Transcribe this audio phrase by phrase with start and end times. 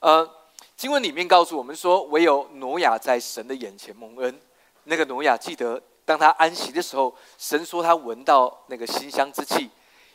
[0.00, 0.28] 呃，
[0.76, 4.40] 经文里面告诉我们说，唯有挪亚在神的眼前蒙恩。
[4.84, 9.70] 那个挪亚记得，当他安息的时候，神说他闻到那个馨香之气。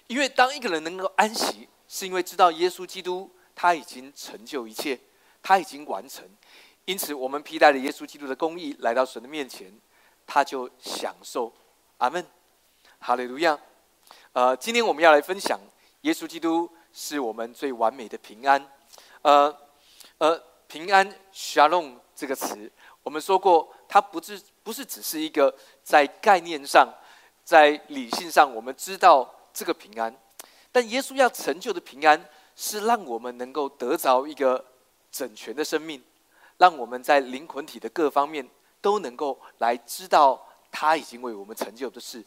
[0.08, 5.00] 因为当一个人能够安息，是因为知道耶稣基督他已经成就一切，
[5.42, 6.24] 他已经完成。
[6.86, 9.72] 因此，我们披戴了耶稣基督的公义来到神的面前，
[10.26, 11.52] 他就享受。
[12.00, 12.26] 阿门，
[13.00, 13.58] 哈利路亚。
[14.34, 15.60] 呃，今天我们要来分享
[16.02, 18.66] 耶稣基督是我们最完美的平安。
[19.22, 19.56] 呃
[20.20, 22.72] 呃，平安 （shalom） 这个词，
[23.02, 26.88] 我们说过，它不是不是只是一个在概念上、
[27.44, 30.16] 在理性上我们知道这个平安，
[30.72, 34.64] 但耶稣要成就的平安，是让我们能够得着一个
[35.12, 36.02] 整全的生命，
[36.58, 38.48] 让我们在灵魂体的各方面
[38.80, 42.24] 都能够来知道他已经为我们成就的事，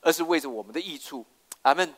[0.00, 1.24] 而是为着我们的益处。
[1.62, 1.92] 阿门。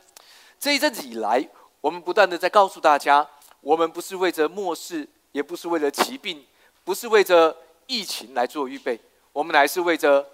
[0.59, 1.47] 这一阵子以来，
[1.80, 3.28] 我们不断的在告诉大家，
[3.61, 6.47] 我们不是为着末世，也不是为了疾病，
[6.85, 7.57] 不是为着
[7.89, 8.97] 疫情来做预备，
[9.33, 10.25] 我们乃是为着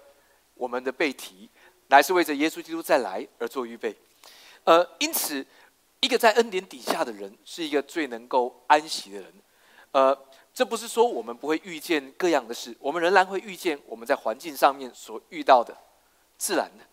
[0.53, 1.49] 我们的背题，
[1.87, 3.95] 乃是为着耶稣基督再来而做预备。
[4.63, 5.43] 呃，因此，
[6.01, 9.33] 一个在恩典底下的人，是一个最能够安息的人。
[9.91, 10.15] 呃，
[10.53, 15.75] 这不是说我们不会遇见各样的事，我们仍然会遇见我们在环境上面所遇到的
[16.37, 16.85] 自然的。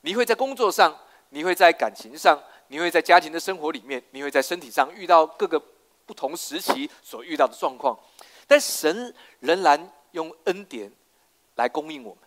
[0.00, 0.98] 你会在工作上。
[1.34, 5.58] 你会在感情上，你会在家庭的生活里面，你会在身体上遇到各个
[6.06, 7.98] 不同时期所遇到的状况，
[8.46, 10.90] 但神仍然用恩典
[11.56, 12.18] 来供应我们。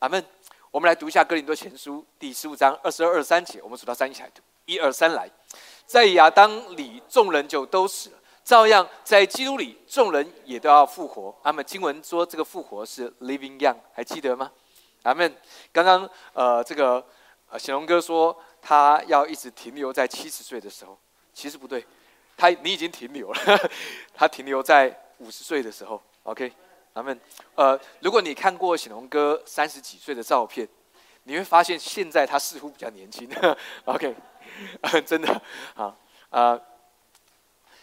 [0.00, 0.24] 阿门。
[0.70, 4.42] 我们来读一下《哥林多前书》第十五章二十二、二三节，我们数到三一起来读。
[4.66, 5.30] 一二三，来，
[5.86, 11.34] 在亚当里众人就都死了，照样在基督里众人也都要复活。
[11.42, 11.64] 阿门。
[11.64, 14.52] 经文说这个复活是 living young，还记得吗？
[15.04, 15.34] 阿门。
[15.72, 17.04] 刚刚呃，这个
[17.50, 18.36] 呃，显龙哥说。
[18.60, 20.98] 他要一直停留在七十岁的时候，
[21.32, 21.86] 其实不对，
[22.38, 23.70] 他你已经停留了，
[24.14, 26.00] 他停留在五十岁的时候。
[26.22, 26.50] OK，
[26.94, 27.20] 咱们
[27.56, 30.66] 呃，如果你看过显龙哥三十几岁的照片，
[31.24, 33.28] 你会发现现在他似乎比较年轻。
[33.84, 34.14] OK，
[35.04, 35.42] 真的
[35.74, 35.94] 啊
[36.30, 36.58] 啊，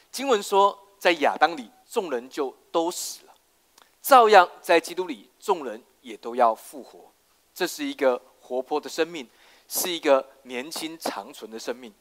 [0.10, 3.34] 经文说，在亚当里众人就都死了，
[4.02, 7.12] 照样在基督里众人也都要复活。
[7.54, 9.30] 这是一个活泼的生命。
[9.68, 11.92] 是一个年轻长存的生命，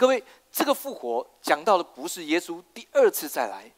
[0.00, 3.70] 各位，这个复活讲到的不是耶稣第二次再来，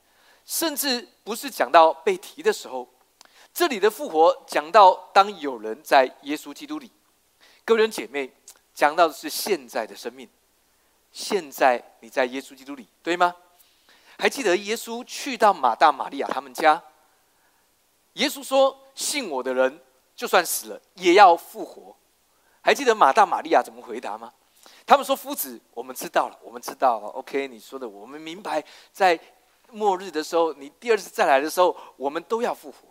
[0.46, 2.88] 甚至不是讲到被提的时候，
[3.52, 6.92] 这里的复活讲到当有人在耶稣基督里，
[7.64, 8.32] 各位姐妹，
[8.72, 10.28] 讲到的是现在的生命，
[11.10, 13.34] 现在你在耶稣基督里，对吗？
[14.16, 16.80] 还记得耶稣去到马大、玛利亚他们家，
[18.12, 19.80] 耶稣说：“信我的人，
[20.14, 21.96] 就算死了，也要复活。”
[22.62, 24.32] 还记得马大、玛利亚怎么回答吗？
[24.86, 27.08] 他们说：“夫子，我们知道了，我们知道了。
[27.08, 28.62] OK，你说的我们明白，
[28.92, 29.18] 在
[29.70, 32.88] 末日的时候，你第二次再来的时候，我们都要复活。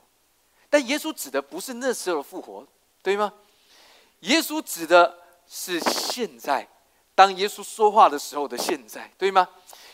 [0.69, 2.65] 但耶稣指的不是那时候的复活，
[3.03, 3.33] 对吗？
[4.21, 6.67] 耶稣指的是现在，
[7.13, 9.47] 当耶稣说话的时候的现在，对吗？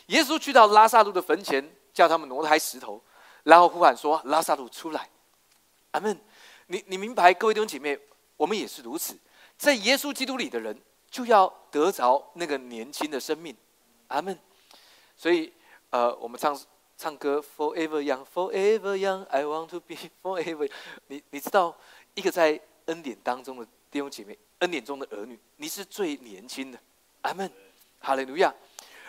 [0.08, 3.02] 耶稣去到拉萨路的坟前，叫他们挪开石头，
[3.44, 5.10] 然后呼喊说：‘拉萨路出来！’
[5.92, 6.20] 阿门。
[6.68, 7.98] 你你明白，各位弟兄姐妹，
[8.36, 9.18] 我们也是如此。”
[9.58, 13.56] 在耶稣基督里的人，就要得着那个年轻的生命，
[14.08, 14.38] 阿门。
[15.16, 15.52] 所以，
[15.90, 16.60] 呃，我们唱
[16.98, 20.70] 唱歌，Forever Young，Forever Young，I want to be forever。
[21.08, 21.76] 你你知道，
[22.14, 26.80] 一个在恩典当中的弟兄姐妹，恩典中的儿女，你是最年轻的，
[27.22, 27.52] 阿门。
[28.00, 28.54] 哈利路亚。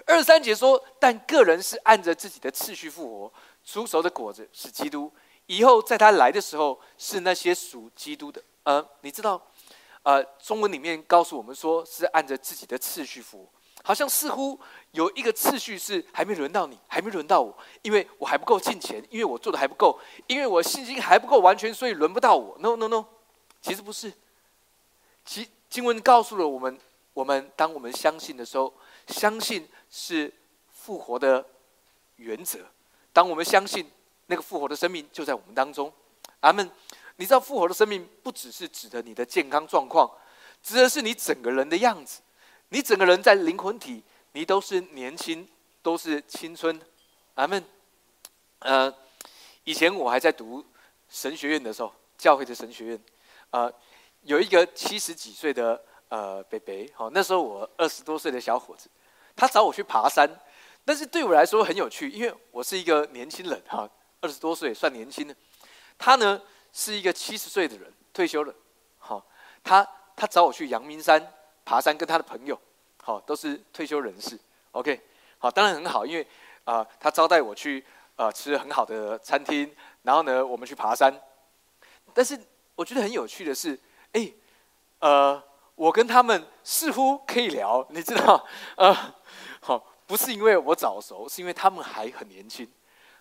[0.07, 3.33] 二三节说，但个人是按着自己的次序复活，
[3.63, 5.13] 出熟的果子是基督，
[5.47, 8.43] 以后在他来的时候，是那些属基督的。
[8.63, 9.43] 呃，你知道。
[10.09, 13.47] 呃，中文里面告诉我们说，是按着自己的次序服务，
[13.83, 14.59] 好像似乎
[14.93, 22.57] 有一个次序是还没轮到你，还没轮到我，因为我还不够进钱，因为我做的还不够，因为我信心还不够完全，所以轮不到我。
[22.61, 23.05] No No No，
[23.61, 24.11] 其实不是。
[25.27, 26.81] 其经文告诉了我们，
[27.13, 28.73] 我们当我们相信的时候，
[29.09, 30.33] 相信是
[30.73, 31.45] 复活的
[32.17, 32.61] 原则。
[33.13, 33.87] 当我们相信
[34.25, 35.93] 那个复活的生命就在我们当中，
[36.41, 36.71] 阿门。
[37.19, 40.09] 你知道复活的生命不只是指的你的健康状况，
[40.63, 42.21] 指的是你整个人的样子。
[42.69, 45.47] 你整个人在灵魂体，你都是年轻，
[45.83, 46.81] 都是青春。
[47.35, 47.65] 阿门。
[48.61, 48.93] 呃，
[49.65, 50.65] 以前我还在读
[51.09, 53.01] 神学院的时候，教会的神学院，
[53.51, 53.73] 呃，
[54.23, 58.89] 有一个七十几岁的呃北北，好，那时候我二十多岁的小伙子，
[59.35, 60.31] 他找我去爬山，
[60.85, 63.91] 但是对我来说很有趣，因为我是一个年轻人哈，
[64.21, 65.35] 二十多岁算年轻的，
[65.99, 66.41] 他呢。
[66.79, 68.55] 是一个七十岁的人，退休了。
[68.99, 69.27] 好，
[69.65, 69.85] 他
[70.15, 71.21] 他找我去阳明山
[71.65, 72.57] 爬山，跟他的朋友，
[73.03, 74.39] 好，都是退休人士。
[74.71, 75.01] OK，
[75.39, 76.25] 好，当然很好，因为
[76.63, 77.85] 啊，他招待我去
[78.15, 81.13] 呃吃很好的餐厅，然后呢，我们去爬山。
[82.15, 82.41] 但是
[82.77, 83.77] 我觉得很有趣的是，
[84.13, 84.33] 哎，
[85.01, 85.43] 呃，
[85.75, 88.47] 我跟他们似乎可以聊，你知道，
[88.79, 88.95] 呃，
[89.61, 92.65] 好，不是因为我早熟，是因为他们还很年轻，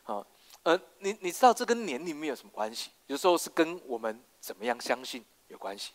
[0.04, 0.28] 啊，呃，
[0.68, 5.94] 呃你你知道这跟年龄没有什么关系，有时候是跟我们怎么样相信有关系。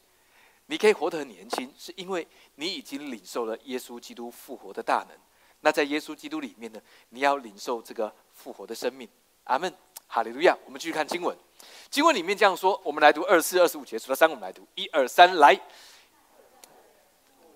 [0.65, 5.19] 你可以活得很年轻，是因为你已经领受了耶稣基督复活的大能。
[5.61, 6.81] 那在耶稣基督里面呢，
[7.11, 9.07] 你要领受这个复活的生命。
[9.45, 9.71] 阿门，
[10.07, 10.57] 哈利路亚。
[10.65, 11.37] 我们继续看经文，
[11.91, 12.81] 经文里面这样说。
[12.83, 14.67] 我们来读二十四、二十五节，数到三，我们来读。
[14.75, 15.55] 一二三，来。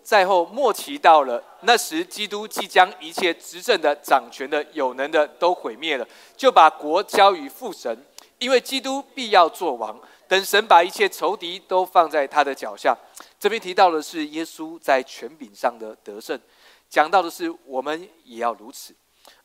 [0.07, 6.07] 在后末期到了，那时基督即将一切执政的、掌权的、有能的都毁灭了，
[6.37, 8.07] 就把国交于父神，
[8.39, 10.01] 因为基督必要做王。
[10.29, 12.97] 等神把一切仇敌都放在他的脚下。
[13.41, 16.41] 这边提到的是耶稣在权柄上的得胜。
[16.89, 18.95] 讲到的是，我们也要如此。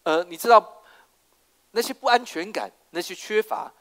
[0.03, 0.83] 呃，你知道
[1.71, 3.71] 那些不安全感、那些缺乏、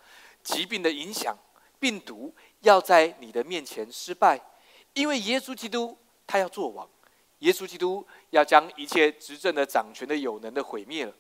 [0.43, 1.37] 疾病的影响、
[1.79, 4.41] 病毒要在你的面前失败，
[4.94, 5.94] 因为耶稣基督
[6.31, 6.88] 他要做王，
[7.41, 11.12] 耶稣基督要将一切执政的、掌权的、有能的毁灭了。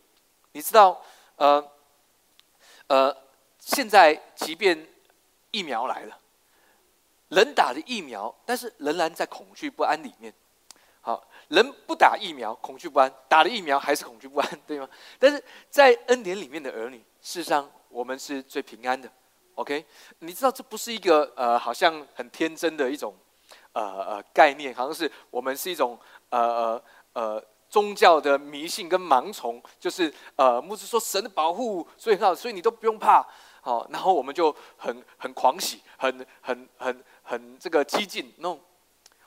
[0.52, 1.02] 你知道，
[1.34, 1.72] 呃，
[2.86, 3.16] 呃，
[3.58, 4.86] 现在即便
[5.50, 6.16] 疫苗来了，
[7.30, 10.32] 人打了疫苗，但是仍然在恐惧不安里面。
[11.00, 11.26] 好。
[11.48, 14.88] 人不打疫苗，恐惧不安；打了疫苗，还是恐惧不安，对吗？
[15.18, 19.10] 但是在恩典里面的儿女，事实上我们是最平安的。
[19.56, 19.84] OK，
[20.20, 23.16] 你知道这不是一个呃，好像很天真的一种
[23.72, 26.82] 呃呃概念，好像是我们是一种呃呃
[27.12, 33.26] 呃宗教的迷信跟盲从，就是呃牧师说神的保护，所以很好，所以你都不用怕，
[33.60, 38.32] 好，然后我们就很很狂喜，很很很很这个激进。
[38.38, 38.58] No，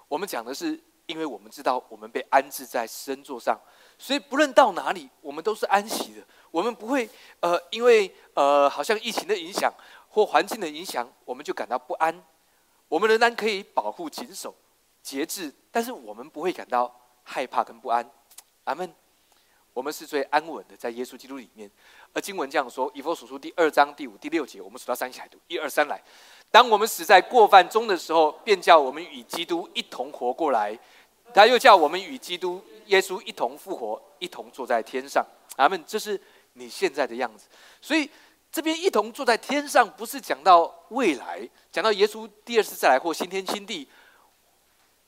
[0.07, 0.79] 我们讲的是。
[1.05, 3.59] 因为我们知道，我们被安置在神座上，
[3.97, 6.25] 所以不论到哪里，我们都是安息的。
[6.49, 7.07] 我们不会
[7.41, 9.71] 呃，因为呃，好像疫情的影响
[10.07, 12.23] 或环境的影响，我们就感到不安。
[12.93, 14.53] 我们仍然可以保护、谨守、
[15.01, 18.07] 节制，但是我们不会感到害怕跟不安。
[18.65, 18.93] 阿门。
[19.73, 21.67] 我们是最安稳的，在耶稣基督里面。
[22.13, 25.99] 而经文这样说：以弗所书第二章第五、第六节，我们数到三起来读，一二三来。
[26.51, 30.77] 当我们死在过犯中的时候，便叫我们与基督一同活过来。
[31.33, 35.25] 他又叫我们与基督耶稣一同复活，一同坐在天上。
[35.55, 35.83] 阿门。
[35.87, 36.21] 这是
[36.53, 37.47] 你现在的样子。
[37.81, 38.07] 所以
[38.53, 43.89] 这边一同坐在天上，不是讲到未来，讲到耶稣第二次再来或新天新地，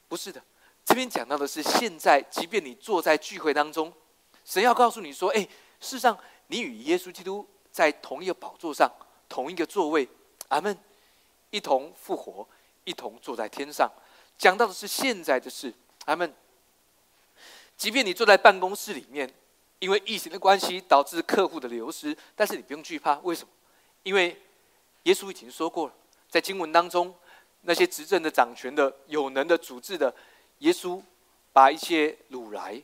[0.08, 0.42] 不是的。
[0.84, 3.94] 这边讲到的是现在，即便你坐在聚会当中，
[4.44, 5.42] 神要告诉你说：“哎，
[5.80, 8.92] 事实上，你与耶稣基督在同一个宝座上，
[9.30, 10.10] 同一个座位。”
[10.50, 10.76] 阿门。
[11.52, 12.46] 一同复活，
[12.84, 13.90] 一同坐在天上，
[14.38, 15.72] 讲到的是现在的事。
[16.06, 16.34] 阿门。
[17.78, 19.32] 即便你坐在办公室里面，
[19.80, 23.16] 因为疫情的关系导致客户的流失，但是你不用惧怕。
[23.20, 23.50] 为什么？
[24.04, 24.40] 因为
[25.04, 25.94] 耶稣已经说过了，
[26.30, 27.14] 在经文当中，
[27.62, 30.14] 那些执政的、掌权的、有能的、主治的，
[30.60, 31.02] 耶稣
[31.52, 32.82] 把一切掳来，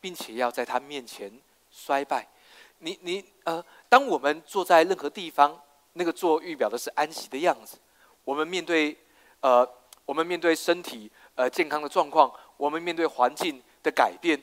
[0.00, 1.30] 并且要在他面前
[1.70, 2.26] 衰败。
[2.78, 5.60] 你你呃，当我们坐在任何地方，
[5.92, 7.76] 那个坐预表的是安息的样子。
[8.24, 8.96] 我们面对，
[9.40, 9.68] 呃，
[10.06, 14.40] 我们面对身体呃健康的状况，我们面对环境的改变，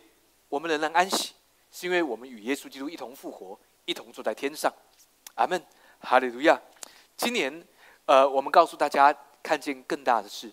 [0.50, 1.34] 我们仍然安息，
[1.78, 3.56] 是因为我们与耶稣基督一同复活，
[3.86, 4.74] 一同坐在天上。
[5.36, 5.64] 阿门，
[6.00, 6.60] 哈利路亚。
[7.16, 7.64] 今年，
[8.08, 10.52] 呃，我们告诉大家看见更大的事。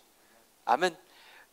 [0.65, 0.95] 阿门。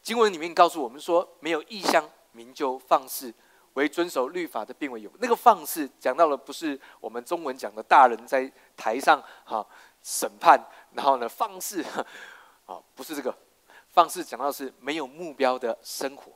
[0.03, 3.31] 经文里面告诉我们说，没有异象，民就放肆；
[3.75, 5.09] 为遵守律法的，并为有。
[5.21, 9.65] 那个放肆讲到了，不是我们中文讲的大人在台上哈
[10.03, 10.59] 审判。
[10.95, 11.29] 然后呢？
[11.29, 11.81] 放肆，
[12.65, 13.33] 啊， 不是这个，
[13.87, 16.33] 放肆讲到是没有目标的生活。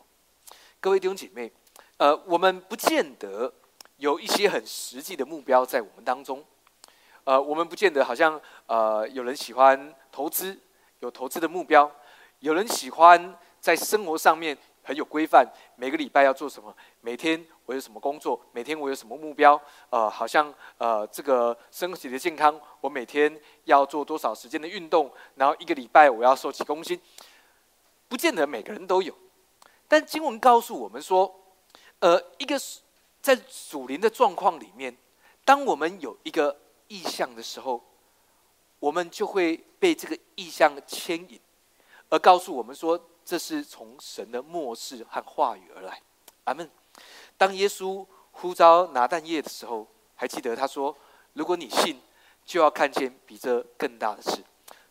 [0.80, 1.52] 各位弟兄姐妹，
[1.98, 3.52] 呃，我们不见得
[3.98, 6.44] 有一些很实际的目标在我们当中。
[7.24, 10.60] 呃，我们不见得好像呃，有人喜欢投资，
[11.00, 11.90] 有投资的目标；
[12.40, 15.48] 有人喜欢在生活上面很有规范，
[15.78, 17.44] 每个礼拜要做什么，每天。
[17.68, 18.40] 我有什么工作？
[18.52, 19.60] 每天我有什么目标？
[19.90, 25.12] 呃，好像呃，这个身体的健康，我每天要做多少时间的运动？
[25.34, 27.02] 然后一个礼拜我要瘦几公斤？
[28.08, 29.12] 不见得每个人都有。
[29.88, 31.34] 但经文告诉我们说，
[32.06, 32.56] 呃，一个
[33.20, 34.96] 在属灵的状况里面，
[35.44, 36.56] 当我们有一个
[36.88, 37.84] 意向的时候，
[38.78, 41.40] 我们就会被这个意向牵引，
[42.10, 46.00] 而告诉我们说，这是从神的漠视和话语而来。
[46.44, 46.70] 阿门。
[47.38, 50.96] 当耶稣呼召拿但业的时候，还记得他说
[51.34, 52.00] ：“如果你信，
[52.46, 54.44] 就要看见比这更大的事。”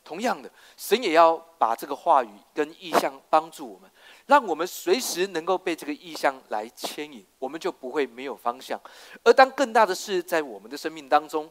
[0.02, 3.88] 同样的，神也要把这个话语跟意象帮助我们，
[4.26, 8.80] 让我们随时能够被这个意象来牵引，我们就不会没有方向。
[9.22, 11.50] 而当更大的事在我们的生命当中，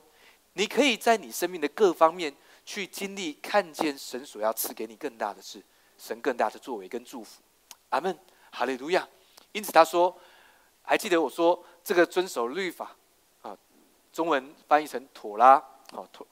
[0.53, 2.33] 你可以在你生命的各方面
[2.65, 5.61] 去经历，看见神所要赐给你更大的事，
[5.97, 7.41] 神更大的作为跟祝福。
[7.89, 8.17] 阿门，
[8.51, 9.07] 哈利路亚。
[9.51, 10.15] 因此他说，
[10.81, 12.95] 还记得我说这个遵守律法
[13.43, 13.55] 啊，
[14.11, 16.25] 中文翻译成妥拉，好妥。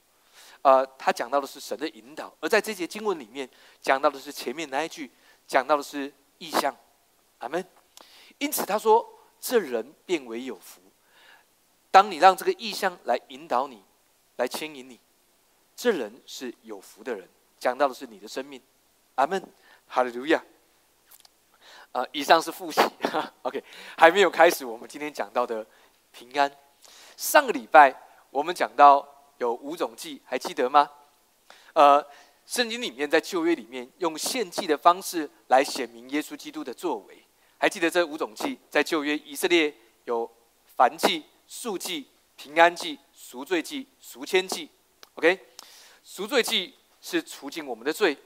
[0.63, 3.47] 呃，他讲到的是神的引导，而在这节经文里面
[3.79, 5.11] 讲到的是前面那一句，
[5.47, 6.75] 讲到的是意象，
[7.37, 7.63] 阿门。
[8.39, 9.07] 因此他说，
[9.39, 10.81] 这人变为有福。
[11.91, 13.83] 当你让这个意象来引导你，
[14.37, 14.99] 来牵引你，
[15.75, 17.29] 这人是有福的人。
[17.59, 18.59] 讲到的是你的生命，
[19.15, 19.41] 阿门，
[19.87, 20.43] 哈利路亚。
[21.91, 22.81] 呃，以上是复习，
[23.43, 23.63] OK，
[23.97, 25.65] 还没有开始我们今天讲到的
[26.11, 26.51] 平安。
[27.15, 27.95] 上个礼拜
[28.31, 29.07] 我们讲到。
[29.37, 30.87] 有五种祭，还记得吗？
[31.73, 32.05] 呃，
[32.51, 37.17] 圣经里面在旧约里面用献祭的方式来显明耶稣基督的作为，
[37.57, 38.59] 还记得这五种祭？
[38.69, 40.29] 在旧约以色列有
[40.75, 42.05] 燔祭、素祭、
[42.35, 44.69] 平安祭、赎罪祭、赎愆祭。
[45.13, 45.39] OK，
[46.03, 48.17] 赎罪祭是除尽我们的罪，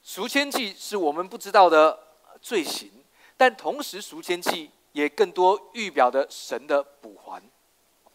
[0.00, 1.98] 赎愆祭是我们不知道的
[2.40, 2.88] 罪行，
[3.36, 7.42] 但同时赎愆祭也更多预表的神的补还。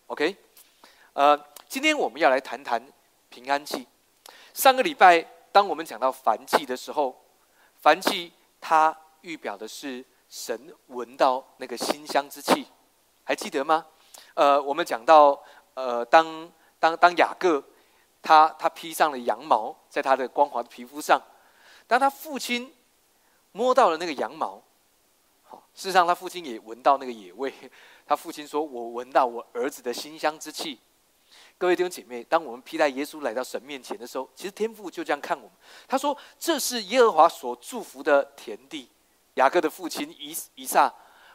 [0.08, 0.34] OK，
[1.12, 1.38] 呃。
[1.68, 2.86] 今天我们要来谈谈
[3.30, 3.86] 平安祭。
[4.54, 7.20] 上个礼拜，当我们讲到燔祭的时候，
[7.84, 12.68] 燔祭它预表的是神闻到那个馨香之气，
[13.24, 13.86] 还记得吗？
[14.34, 15.42] 呃，我们讲到，
[15.74, 17.64] 呃，当当当雅各
[18.22, 21.22] 他他披上了羊毛，在他的光滑的皮肤上，
[21.88, 22.74] 当他父亲
[23.52, 24.62] 摸到了那个羊毛，
[25.44, 27.54] 好，事实上他父亲也闻到那个野味。
[28.06, 30.80] 他父亲说：“我闻到我儿子的馨香之气。”
[31.62, 35.52] 各位弟兄姐妹，当我们披戴耶稣来到神面前的时候，其实天父就这样看我们。
[35.88, 38.90] 他说：“这是耶和华所祝福的田地。”
[39.38, 40.92] 雅各的父亲以以撒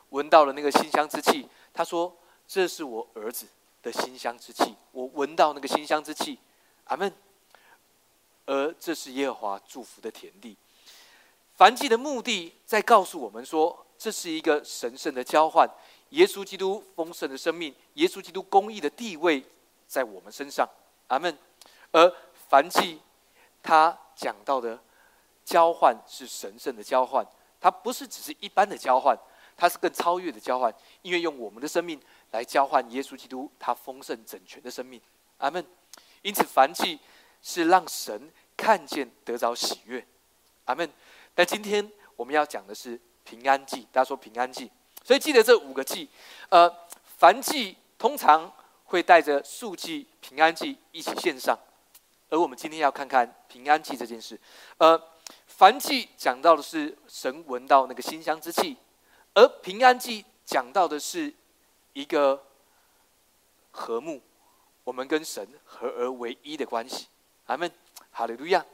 [0.09, 2.13] 闻到了那个馨香之气，他说
[2.45, 3.47] ：“这是我儿子
[3.85, 6.37] 的馨香之气，我闻到那个馨香之气。”
[6.87, 7.13] 阿门。
[8.47, 10.57] 而这是耶和华祝福的田地。
[11.55, 15.71] 凡祭的目的在告诉我们说，这是一个神圣的交换。
[16.09, 19.45] 耶稣基督丰盛的生命，耶稣基督公义的地位。
[19.87, 20.69] 在我们身上，
[21.09, 21.37] 阿门。
[21.93, 22.13] 而
[22.49, 23.01] 凡祭，
[23.63, 24.79] 他讲到的
[25.45, 27.25] 交换是神圣的交换，
[27.61, 29.17] 它不是只是一般的交换，
[29.57, 32.01] 它是更超越的交换，因为用我们的生命
[32.33, 35.01] 来交换耶稣基督他丰盛整全的生命，
[35.39, 35.65] 阿门。
[36.23, 36.99] 因此，凡祭
[37.41, 40.05] 是让神看见得着喜悦，
[40.65, 40.93] 阿门。
[41.35, 44.71] 但今天我们要讲的是平安祭，大家说平安祭，
[45.05, 46.11] 所以记得这五个祭，
[46.51, 46.71] 呃，
[47.19, 48.53] 凡祭通常。
[48.87, 51.59] 会带着素祭、平安祭一起献上，
[52.31, 54.39] 而我们今天要看看平安祭这件事。
[54.79, 55.01] 呃，
[55.47, 58.77] 凡祭讲到的是神闻到那个馨香之气，
[59.35, 61.33] 而平安祭讲到的是
[61.93, 62.43] 一个
[63.71, 64.23] 和睦，
[64.85, 67.09] 我们跟神合而为一的关系。
[67.47, 67.71] 阿门，
[68.11, 68.65] 哈利路亚。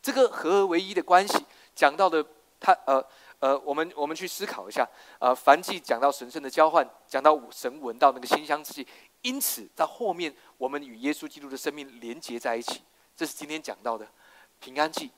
[0.00, 2.24] 这个合而为一的关系讲到的，
[2.60, 3.04] 他呃。
[3.42, 4.88] 呃，我们我们去思考一下。
[5.18, 8.86] 呃，凡祭讲到神圣的交换，讲到神闻到那个馨香之气，
[9.22, 12.82] 因此到后面我们与耶稣基督的生命连结在一起。
[13.16, 14.06] 这是今天讲到的
[14.60, 15.10] 平安祭。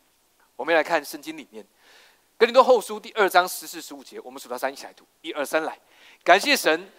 [0.56, 1.66] 我们来看圣经里面，
[2.36, 5.78] 哥林多后书第二章十四十五节，我们数到三一起来读，一二三来。
[6.22, 6.90] 感谢神，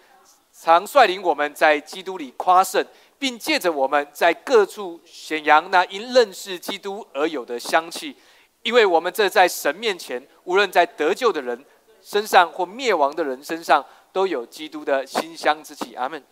[0.52, 2.84] 常率领我们在基督里夸胜，
[3.18, 8.16] 并借着我们在各处显扬那因认识基督而有的香气。
[8.62, 11.64] 因为我们这在神面前，无论在得救的人
[12.02, 15.94] 身上或灭亡的人身上，都有基督的馨香之气。
[15.94, 16.22] 阿门。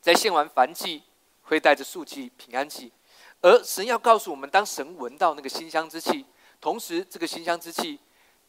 [0.00, 1.02] 在献完燔祭，
[1.42, 2.92] 会带着素祭、平安祭，
[3.40, 6.24] 而神要告诉我们，当神闻到那个馨香之气，
[6.60, 7.98] 同时这个馨香之气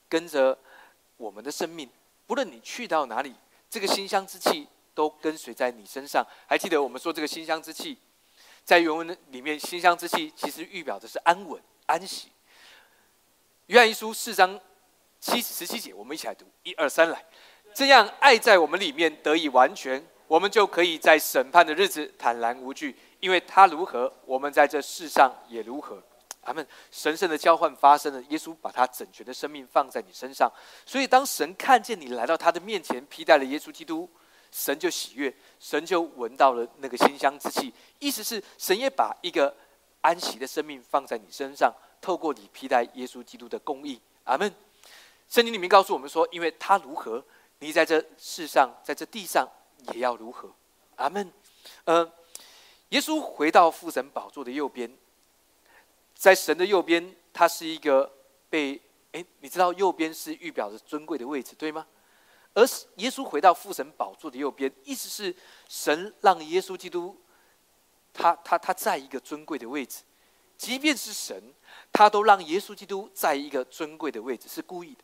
[0.07, 0.57] 跟着
[1.17, 1.89] 我们的生命，
[2.25, 3.33] 不论你去到哪里，
[3.69, 6.25] 这个馨香之气都跟随在你身上。
[6.47, 7.97] 还记得我们说这个馨香之气，
[8.63, 11.61] 在原文里面，馨香之气其实预表的是安稳。
[11.87, 12.31] 安息。
[13.65, 14.57] 约翰一书四章
[15.19, 17.25] 七十七节，我们一起来读，一二三，来。
[17.73, 20.01] 这样爱在我们里面得以完全，
[20.31, 26.01] 我们就可以在审判的日子坦然无惧，因为他如何，我们在这世上也如何。
[26.43, 26.65] 阿门。
[26.89, 30.49] 神圣的交换发生了，耶稣把他整全的生命放在你身上，
[30.85, 34.09] 所以当神看见你来到他的面前，披戴了耶稣基督，
[34.53, 37.73] 神就喜悦，神就闻到了那个馨香之气。
[37.99, 39.53] 意思是，神也把一个。
[39.99, 41.71] 安息的生命放在你身上，
[42.01, 44.51] 透过你披戴耶稣基督的公义，阿门。
[45.29, 47.23] 圣经里面告诉我们说，因为他如何，
[47.59, 49.47] 你在这世上，在这地上
[49.93, 50.51] 也要如何，
[50.95, 51.31] 阿门。
[51.85, 52.11] 呃，
[52.89, 54.91] 耶稣回到父神宝座的右边，
[56.15, 58.11] 在神的右边，他是一个
[58.49, 61.85] 被哎，你知道右边是预表着尊贵的位置，对吗？
[62.53, 65.33] 而耶稣回到父神宝座的右边，意思是
[65.69, 67.17] 神让耶稣基督，
[68.13, 70.03] 他他他在一个尊贵的位置，
[70.57, 71.53] 即便是神，
[71.93, 75.03] 他都让耶稣基督在一个尊贵的位置，是故意的，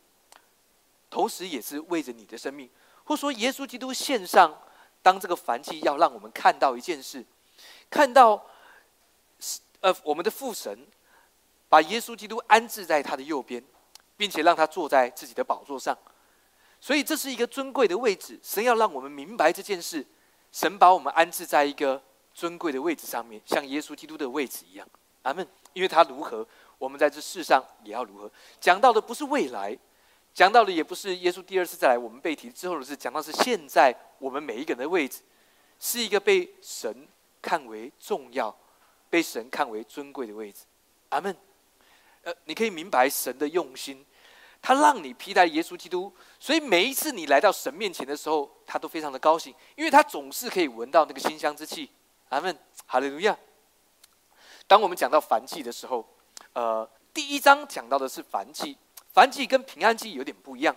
[1.08, 2.68] 同时也是为着你的生命，
[3.04, 4.54] 或说耶稣基督献上，
[5.02, 7.24] 当这个凡祭要让我们看到一件事，
[7.90, 8.44] 看到，
[9.80, 10.86] 呃，我们的父神
[11.68, 13.62] 把耶稣基督安置在他的右边，
[14.16, 15.96] 并且让他坐在自己的宝座上。
[16.80, 20.06] 所以这是一个尊贵的位置，神要让我们明白这件事。
[20.52, 22.02] 神把我们安置在一个
[22.32, 24.88] 尊贵的位置上面，像耶稣基督的位置一样。
[25.22, 25.46] 阿门。
[25.74, 26.44] 因为他如何，
[26.76, 28.28] 我们在这世上也要如何。
[28.58, 29.78] 讲到的不是未来，
[30.38, 35.20] 讲到的也不是耶稣第二次再来我们被提之后的事，讲到是现在我们每一个人的位置，
[35.80, 37.08] 是一个被神
[37.42, 38.56] 看为重要、
[39.10, 40.60] 被神看为尊贵的位置。
[41.08, 41.36] 阿门。
[42.22, 44.06] 呃，你可以明白神的用心。
[44.62, 51.90] 他让你披戴耶稣基督，所以每一次你来到神面前的时候，他都非常的高兴，因为他总是可以闻到那个馨香之气。
[52.28, 53.36] 阿门，哈利路亚。
[54.68, 56.08] 当我们讲到燔祭的时候，
[56.52, 58.78] 呃，第一章讲到的是燔祭，
[59.18, 60.76] 燔祭跟平安祭有点不一样。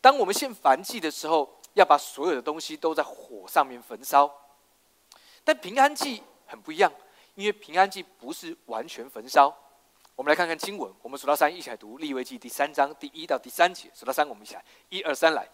[0.00, 4.32] 当我们献燔祭的时候，要把所有的东西都在火上面焚烧，
[5.42, 6.92] 但平安祭很不一样，
[7.34, 9.52] 因为平安祭不是完全焚烧。
[10.14, 13.90] 我们来看看经文，我们数到三，一起来读立位记第三章第一到第三节。
[13.92, 15.48] 数到三，我们一起来，一二三，来。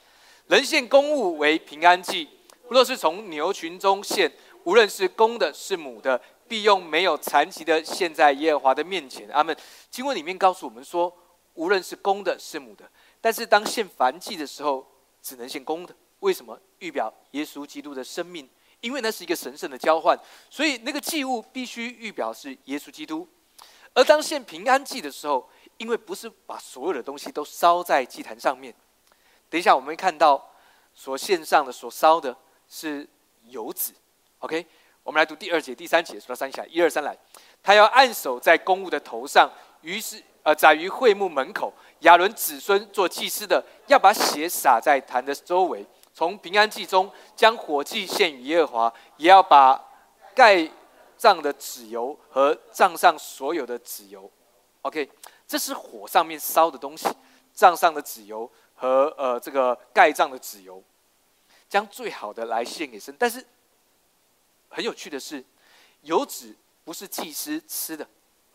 [0.49, 2.29] 人献公物为平安祭，
[2.69, 4.31] 若是从牛群中献，
[4.65, 9.27] 无论是公的，是母的，必用没有残疾的献在耶和华的面前。
[9.31, 9.57] 阿门。
[9.91, 11.17] 经文里面告诉我们说，
[11.57, 12.89] 无论是公的，是母的，
[13.21, 14.87] 但是当献燔祭的时候，
[15.21, 15.95] 只能献公的。
[16.21, 16.59] 为什么？
[16.79, 18.49] 预表耶稣基督的生命，
[18.81, 20.19] 因为那是一个神圣的交换，
[20.51, 23.27] 所以那个祭物必须预表是耶稣基督。
[23.95, 25.49] 而当献平安祭的时候，
[25.79, 28.75] 因为不是把所有的东西都烧在祭坛上面，
[29.49, 30.51] 等一下我们会看到
[30.95, 32.37] 所献上的、所烧的
[32.69, 33.09] 是
[33.45, 33.93] 油脂。
[34.41, 34.67] OK，
[35.03, 37.17] 我们来读第二节、第三节，数到三下，一二三来。
[37.63, 39.51] 他要按手在公物的头上，
[39.87, 49.83] 于是呃，在于会幕门口，亚伦子孙做祭司的，要把血洒在坛的周围，从平安祭中将火祭献与耶和华，也要把
[50.35, 50.69] 盖。
[51.19, 54.31] 账的纸油和帐上所有的纸油
[54.83, 55.11] ，OK，
[55.49, 57.09] 这是火上面烧的东西。
[57.55, 60.85] 帐上的纸油和呃这个盖账的纸油，
[61.71, 63.17] 将最好的来献给神。
[63.19, 63.43] 但是
[64.69, 65.43] 很有趣的是，
[66.03, 68.07] 油脂不是祭司吃的。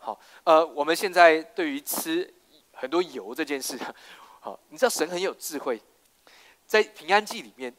[0.02, 2.28] 好，呃，我们现在对于吃
[2.72, 3.78] 很多油这件事，
[4.40, 5.80] 好，你知道神很有智慧，
[6.66, 7.72] 在平安记里面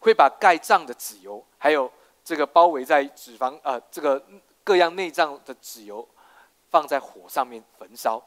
[0.00, 1.90] 会把盖账的纸油还有。
[2.22, 4.22] 这个包围在脂肪呃，这个
[4.62, 6.06] 各样内脏的脂油
[6.68, 8.22] 放在火上面焚烧，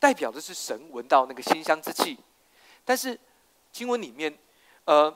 [0.00, 2.18] 代表的是神闻到那个馨香之气。
[2.86, 3.16] 但是
[3.70, 4.36] 经文里面，
[4.86, 5.14] 呃，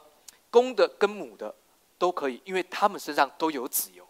[0.50, 1.52] 公的跟母的
[1.96, 4.06] 都可以，因为他们身上都有脂油。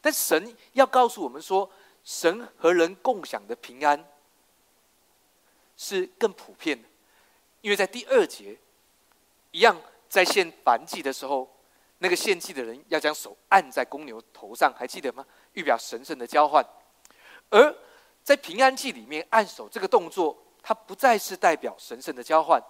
[0.00, 1.68] 但神要告诉我们说，
[2.08, 4.02] 神和人共享的平安
[5.76, 6.88] 是更普遍的，
[7.60, 8.56] 因为在第二节
[9.50, 11.46] 一样在献燔祭的时候。
[12.00, 15.26] 那个献祭的人要将手按在公牛头上，还记得吗？
[15.54, 16.64] 预表神圣的交换。
[17.50, 17.74] 而
[18.22, 22.62] 在平安祭里面按手这个动作，它不再是代表神圣的交换，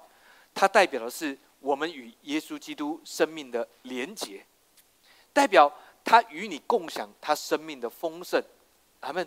[0.55, 4.42] 它代表的是我们与耶稣基督生命的连结，
[5.35, 5.70] 代表
[6.03, 8.42] 他与你共享他生命的丰盛。
[9.01, 9.27] 阿门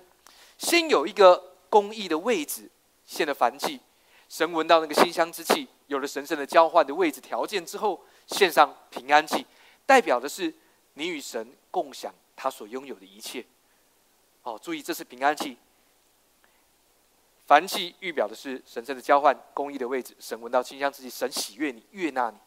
[0.58, 2.70] 先有一个公义的位置，
[3.06, 3.80] 献了凡祭，
[4.28, 9.46] 神闻到那个馨香之气，有了神圣的交换的位置条件之后，献上平安祭。
[9.86, 10.54] 代表的是
[10.94, 13.46] 你与神共享他所拥有的一切。
[14.44, 15.58] 哦，注意，这是平安祭。
[17.48, 20.16] 凡祭预表的是神圣的交换、公义的位置。
[20.20, 22.38] 神闻到清香之气，神喜悦你、悦纳你。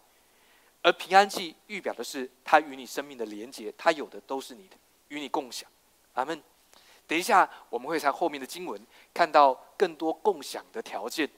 [0.82, 4.76] 而平安祭预表的是他与你生命的连结，他有的都是你的，
[5.08, 5.68] 与你共享。
[6.14, 6.42] 阿门。
[7.06, 8.80] 等一下，我们会在后面的经文
[9.12, 11.28] 看到更多共享的条件。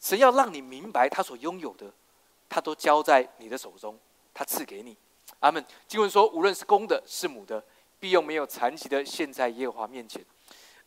[0.00, 1.92] 神要让你明白，他所拥有的，
[2.48, 3.98] 他都交在你的手中，
[4.32, 4.96] 他赐给你。
[5.40, 5.64] 阿门。
[5.86, 7.62] 经文说，无论是公的，是母的，
[8.00, 10.24] 必用没有残疾的献在耶和华面前。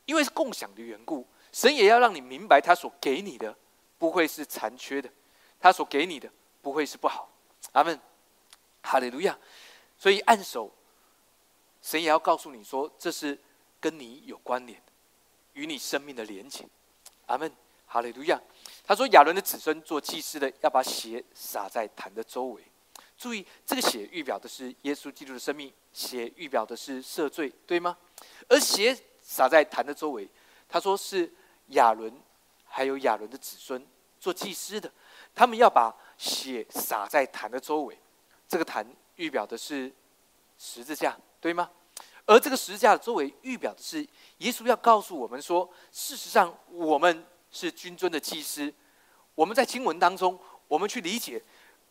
[0.05, 3.55] 因为是共享的缘故，神也要让你明白，他所给你的
[3.97, 5.09] 不会是残缺的，
[5.59, 6.29] 他所给你的
[6.61, 7.29] 不会是不好。
[7.73, 7.99] 阿门。
[8.81, 9.37] 哈利路亚。
[9.97, 10.71] 所以按手，
[11.83, 13.39] 神也要告诉你说，这是
[13.81, 14.81] 跟你有关联，
[15.53, 16.65] 与你生命的连结。
[17.25, 17.51] 阿门。
[17.93, 18.39] 哈利路亚。
[18.85, 22.63] 他说，亚伦的子孙做祭司的，要把血洒在坛的周围。
[23.17, 27.97] 注意，这个血预表的是耶稣基督的生命，血预表的是赦罪，对吗？
[28.47, 30.25] 而血洒在坛的周围，
[30.69, 31.29] 他说是
[31.71, 32.17] 亚伦
[32.63, 33.85] 还有亚伦的子孙
[34.21, 34.89] 做祭司的，
[35.35, 37.99] 他们要把血洒在坛的周围。
[38.47, 39.91] 这个坛预表的是
[40.57, 41.69] 十字架，对吗？
[42.31, 48.73] 而这个十字架的周围预表的是耶稣要告诉我们说，事实上我们是君尊的祭司。
[49.35, 50.39] 我们在经文当中，
[50.69, 51.43] 我们去理解，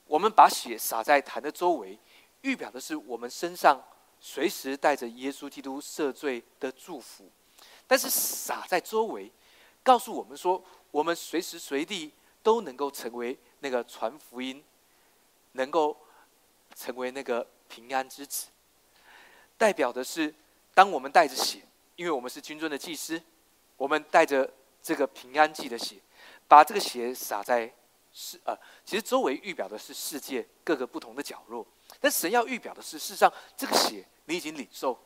[0.06, 1.98] 我们把血洒在坛的周围，
[2.40, 3.78] 预表的是我们身上
[4.18, 7.30] 随时带着耶稣基督赦罪的祝福。
[7.86, 9.30] 但是洒在周围，
[9.82, 12.10] 告诉我们说，我们随时随地
[12.42, 14.64] 都能够成为那个传福音，
[15.52, 15.94] 能够
[16.74, 18.46] 成为那个平安之子。
[19.60, 20.34] 代表的是，
[20.72, 21.60] 当我们带着血，
[21.94, 23.22] 因为我们是君尊的祭司，
[23.76, 24.50] 我们带着
[24.82, 25.96] 这个平安祭的血，
[26.48, 27.70] 把这个血洒在
[28.10, 31.66] 世呃，其实周围预表的是世界各个不同的角落。
[32.00, 34.98] 但神要预表的是，事实上这个血你已经领受，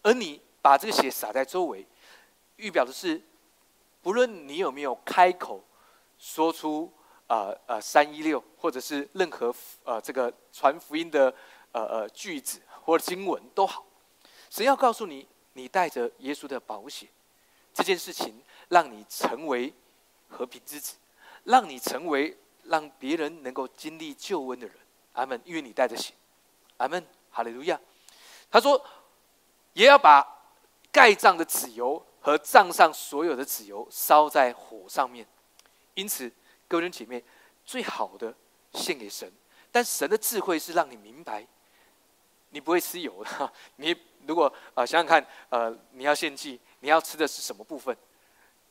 [0.00, 1.86] 而你把这个血洒在周围，
[2.56, 3.20] 预表的是，
[4.00, 5.62] 不论你有没有开口
[6.18, 6.90] 说出
[7.26, 11.34] 呃呃三一六，或者是任何呃这个传福音的
[11.72, 12.58] 呃呃句子。
[12.84, 13.84] 或者经文都好，
[14.50, 17.08] 神要告诉你，你带着耶稣的保险，
[17.72, 19.72] 这件事情让你成为
[20.28, 20.96] 和平之子，
[21.44, 24.76] 让你成为让别人能够经历救恩的人。
[25.14, 25.40] 阿门。
[25.44, 26.12] 因为你带着血，
[26.78, 27.04] 阿门。
[27.30, 27.80] 哈利路亚。
[28.50, 28.84] 他说，
[29.72, 30.26] 也要把
[30.90, 35.26] 盖葬的纸油和葬上所有的纸油烧在火上面。
[35.94, 36.30] 因此，
[36.68, 37.24] 各位姐妹，
[37.64, 38.34] 最好的
[38.74, 39.32] 献给神，
[39.70, 41.46] 但神的智慧是让你明白。
[42.52, 43.94] 你不会吃油的， 你
[44.26, 47.96] 如果呃想想看，呃你要献祭，你要吃的是什么部分？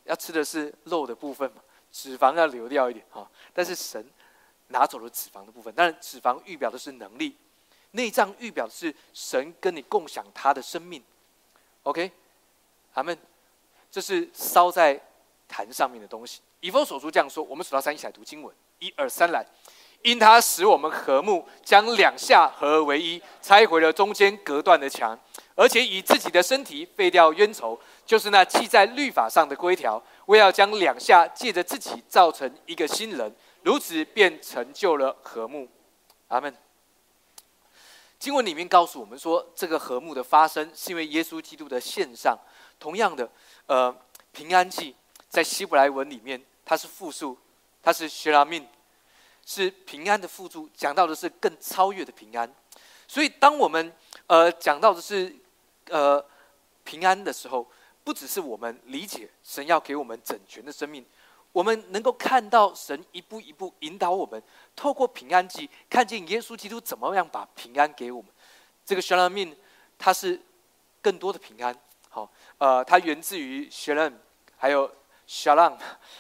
[0.06, 1.62] 要吃的是肉的部分嘛？
[1.92, 3.30] 脂肪要留掉一点哈。
[3.54, 4.10] 但是神
[4.70, 7.36] 拿走了脂肪的部分，但是脂肪预表的是能力，
[7.92, 11.04] 内脏预表的是神跟你共享他的生命。
[11.84, 12.12] OK，
[12.94, 13.18] 阿门。
[13.92, 14.98] 这是烧在
[15.50, 16.40] 坛上面的东西。
[16.62, 19.46] 以佛所书这样说，我们数到三一起来读经文，一二三来。
[20.04, 25.18] 因他使我们和睦，将两下合而为一，拆毁了中间隔断的墙，
[25.56, 35.68] 而且以自己的身体废掉冤仇，就是那记在律法上的规条，为要将两下借着自己造成一个新人，如此便成就了和睦。
[36.30, 36.56] 阿门。
[38.18, 42.38] 经文里面告诉我们说，这个和睦的发生是因为耶稣基督的献上。
[42.80, 43.30] 同样的，
[43.68, 43.96] 呃，
[44.32, 44.96] 平安记
[45.30, 47.38] 在希伯来文里面，它是复数，
[47.84, 48.64] 它是 shalom。
[49.46, 52.52] 是平安的附注，讲到的是更超越的平安。
[53.08, 53.94] 所以，当我们
[54.28, 55.36] 呃讲到的是
[55.90, 56.24] 呃
[56.84, 57.70] 平安的时候，
[58.04, 61.06] 不只是我们理解神要给我们整全的生命，
[61.52, 64.42] 我们能够看到神一步一步引导我们，
[64.76, 68.32] 透过平安记看见耶稣基督怎么样把平安给我们。
[68.86, 69.56] 这个 shalom
[69.98, 70.42] 它是
[71.02, 71.76] 更多的平安。
[72.10, 74.14] 好，呃，它源自于 shalom，
[74.58, 74.90] 还有
[75.28, 75.78] shalom，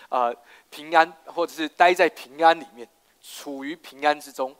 [0.09, 0.35] 呃，
[0.69, 2.87] 平安或者是待在平安里面。
[3.21, 4.55] 处于平安之中，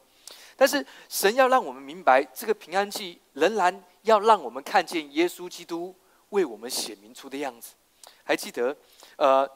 [0.55, 5.95] 但是神要让我们明白，这个平安记仍然要让我们看见耶稣基督
[6.29, 7.73] 为我们显明出的样子。
[8.23, 8.75] 还记得，
[9.17, 9.49] 呃，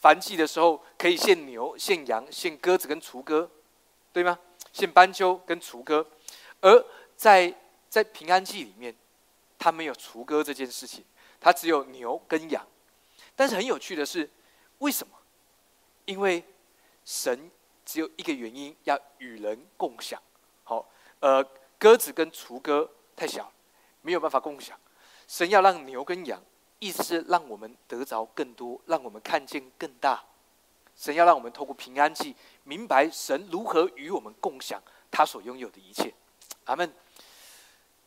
[0.00, 3.50] 燔祭的时候可以献牛、献羊、献鸽子跟雏鸽，
[4.12, 4.38] 对吗？
[4.72, 6.06] 献斑鸠跟雏鸽，
[6.60, 6.84] 而
[7.16, 7.54] 在
[7.88, 8.94] 在平安记里面，
[9.58, 11.04] 它没有雏鸽这件事情，
[11.38, 12.66] 它只有牛跟羊。
[13.36, 14.30] 但是很有趣的是，
[14.78, 15.12] 为什么？
[16.06, 16.42] 因为
[17.04, 17.50] 神。
[17.90, 20.22] 只有一个原因，要与人共享。
[20.62, 21.44] 好，呃，
[21.76, 23.50] 鸽子跟雏鸽太小，
[24.02, 24.78] 没有办法共享。
[25.26, 26.40] 神要让牛跟羊，
[26.78, 30.22] 意思是让我们得着更多，让我们看见更大。
[30.94, 36.14] 神要让我们透过平安记，明白神如何与我们共享他所拥有的一切。
[36.66, 36.94] 阿门。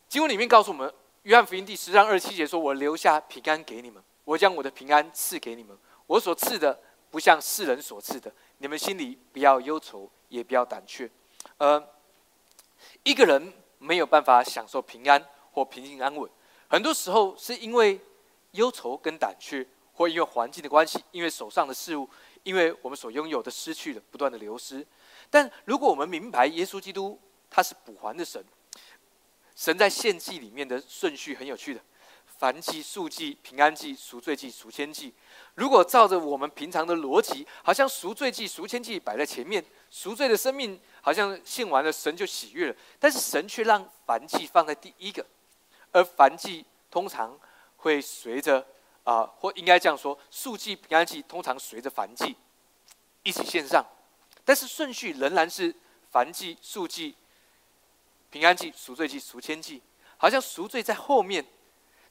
[0.08, 0.90] 经文里面告诉我们，
[1.24, 5.76] 约翰福音第十章二十七节说：“我留下平安给你们，我将我的平安赐给你们。
[6.06, 11.10] 我所赐的，不像世人所赐的。”你们心里不要忧愁，也不要胆怯。
[11.58, 11.82] 呃，
[13.02, 16.30] 一个人没有办法享受平安或平静安稳，
[16.68, 18.00] 很多时候是因为
[18.52, 22.08] 忧愁跟胆怯，或因为环境的关系，因为手上的事物，
[22.42, 24.86] 因为我们所拥有的失去了，不断的流失。
[25.30, 27.18] 但如果我们明白耶稣基督
[27.50, 28.44] 他是补还的神，
[29.54, 31.80] 神在献祭里面的顺序很有趣的。
[32.36, 35.14] 凡祭、数祭、平安祭、赎罪祭、赎愆祭，
[35.54, 42.76] 如果照着我们平常的逻辑，好像赎罪祭、赎愆祭摆在前面，赎罪的生命好像献完了，神就喜悦了。
[42.98, 45.24] 但是神却让凡祭放在第一个，
[45.92, 47.38] 而凡祭通常
[47.76, 48.66] 会随着
[49.04, 52.36] 啊，或应该这样说，数祭、平安祭通常随着凡祭
[53.22, 53.86] 一起献上，
[54.44, 55.74] 但是顺序仍然是
[56.10, 57.14] 凡祭、数祭、
[58.28, 59.80] 平安祭、赎罪祭、赎愆祭，
[60.16, 61.44] 好像赎罪在后面。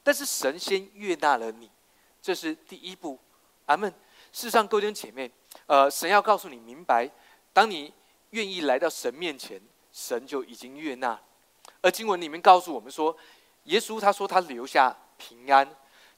[0.03, 1.71] 但是神先悦纳了你，
[2.21, 3.17] 这是第一步，
[3.65, 3.89] 阿门。
[4.31, 5.31] 事实上，各位弟兄姐妹，
[5.67, 7.09] 呃，神要告诉你明白，
[7.53, 7.93] 当你
[8.31, 9.61] 愿意来到神面前，
[9.91, 11.19] 神就已经悦纳。
[11.81, 13.15] 而经文里面告诉我们说，
[13.65, 15.69] 耶稣他说他留下平安，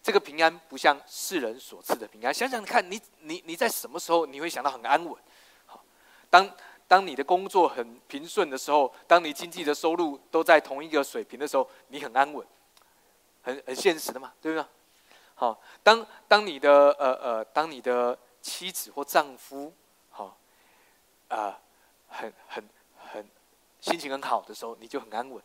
[0.01, 2.33] 这个平安不像世人所赐的平安。
[2.33, 5.13] 想想看，你你你在什么时候你会想到很安稳？
[5.65, 5.83] 好，
[6.29, 6.49] 当
[6.87, 12.45] 当你的工作很平顺的时候，当你经济的收入都在同一个水平的时候，你很安稳，
[13.45, 14.67] 很很现实的嘛，对不对？
[15.36, 19.71] 好，当当你的呃呃，当你的妻子或丈夫，
[20.10, 20.36] 好，
[21.27, 21.60] 啊，
[22.08, 23.29] 很很很
[23.79, 25.39] 心情很好的时候，你就很安稳，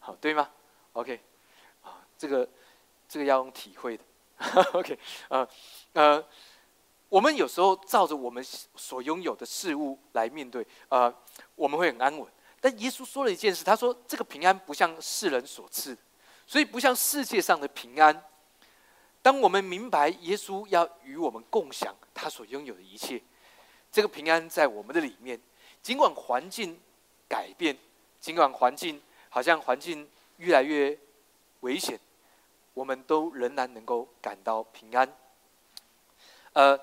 [0.00, 0.48] 好，对吗
[0.94, 1.20] ？OK，
[1.82, 2.48] 啊，这个
[3.06, 4.04] 这个要用体会的，
[4.72, 5.46] OK，呃
[5.92, 6.24] 呃，
[7.10, 11.12] 我们有时候照着我们所拥有的事物来面对，呃，
[11.54, 12.26] 我们会很安稳。
[12.60, 15.98] 但耶稣说了一件事，他说这个平安不像世人所赐，
[16.52, 18.22] 所以不像世界上的平安。
[19.22, 23.22] 当我们明白耶稣要与我们共享他所拥有的一切，
[23.90, 25.40] 这个平安在我们的里面，
[25.80, 26.78] 尽管环境
[27.26, 27.74] 改变，
[28.20, 30.98] 尽管环境好像环境越来越
[31.60, 31.98] 危险，
[32.74, 35.10] 我们都仍然能够感到平安。
[36.52, 36.78] 呃，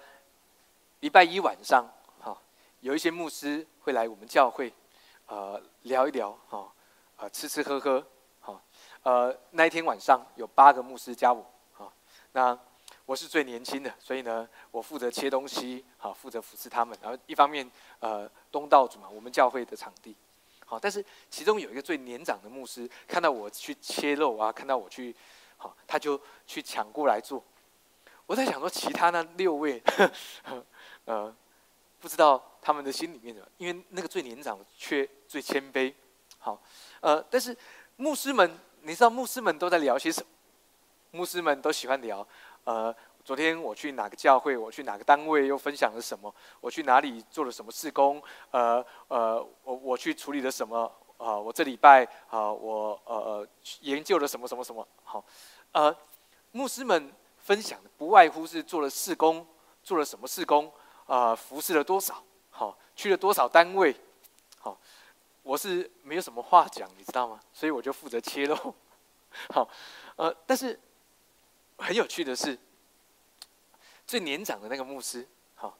[1.01, 1.87] 礼拜一晚上，
[2.19, 2.35] 哈，
[2.79, 4.73] 有一些牧师会来我们教会，
[5.27, 6.73] 呃，聊一聊，哈，
[7.17, 8.03] 呃，吃吃喝喝，
[9.03, 11.41] 呃，那一天晚上有八个牧师加我。
[11.77, 11.91] 啊
[12.33, 12.57] 那
[13.05, 16.95] 我是最年轻的，所以呢，我负责切东西，好，负责服侍他们。
[17.01, 17.67] 然后一方面，
[17.99, 20.15] 呃，东道主嘛，我们教会的场地，
[20.63, 25.15] 好，但是其中有一个最年长的牧师，看到我去切肉啊，看到我去，
[25.57, 27.43] 好，他就去抢过来做。
[28.27, 29.81] 我在想说，其他那六位，
[31.05, 31.35] 呃，
[31.99, 35.91] 不知道他们的心里面的，因为那个最年长却最谦卑，
[36.37, 36.61] 好，
[37.01, 37.57] 呃，但是
[37.95, 40.27] 牧师们，你知道牧师们都在聊些什么？
[41.11, 42.25] 牧师们都喜欢聊，
[42.63, 46.33] 呃，昨天我去哪个教会，我去哪个单位，又分享了什么？
[46.61, 48.21] 我去哪里做了什么事工？
[48.51, 50.91] 呃呃，我我去处理了什么？
[51.17, 53.47] 啊，我这礼拜啊，我呃呃
[53.81, 54.87] 研究了什么什么什么？
[55.03, 55.23] 好，
[55.73, 55.95] 呃，
[56.51, 59.45] 牧师们分享的不外乎是做了事工，
[59.83, 60.71] 做了什么事工？
[61.05, 62.23] 啊，服侍了多少？
[62.51, 63.95] 好，去了多少单位？
[64.59, 64.77] 好，
[65.49, 67.39] 我是没有什么话讲，你知道吗？
[67.51, 68.55] 所以我就负责切肉。
[69.53, 69.67] 好，
[70.15, 70.79] 呃，但是。
[71.81, 72.59] 很有趣的是，
[74.05, 75.77] 最年长的那个牧师，好，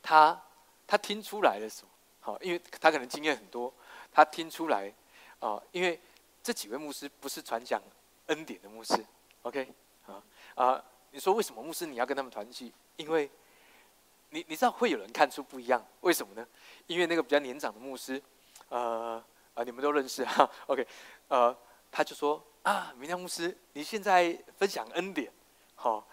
[0.00, 0.40] 他
[0.86, 1.90] 他听出来了什么？
[2.20, 3.74] 好，因为他可能经验很多，
[4.12, 4.94] 他听出来
[5.40, 6.00] 啊，因为
[6.44, 7.82] 这几位牧师不是传讲
[8.26, 8.94] 恩典的牧师
[9.42, 9.68] ，OK，
[10.06, 10.22] 啊
[10.54, 12.72] 啊，你说为什么牧师你要跟他们团聚？
[12.94, 13.28] 因为
[14.30, 16.46] 你你知道会有人看出不一样，为什么呢？
[16.86, 18.22] 因为那个比较年长的牧师，
[18.68, 19.22] 呃
[19.54, 20.86] 啊，你们都认识哈，OK，
[21.28, 21.56] 呃，
[21.90, 22.42] 他就说。
[22.64, 25.32] 啊，明亮牧师，你现在分享恩典，
[25.74, 26.06] 好，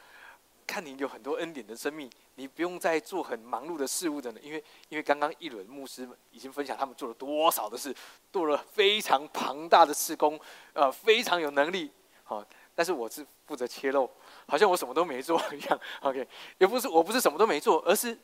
[0.66, 7.94] 看你有很多恩典的生命，你不用再做很忙碌的事物的呢，因为因为刚刚一轮牧师们已经分享他们做了多少的事，
[8.32, 10.40] 做了非常庞大的事工，
[10.72, 11.92] 呃，非常有能力，
[12.24, 12.42] 好，
[12.74, 14.10] 但是我是负责切肉，
[14.48, 16.26] 好像我什么都没做一样， OK，
[16.60, 18.18] 也不是我不是什么都没做，而是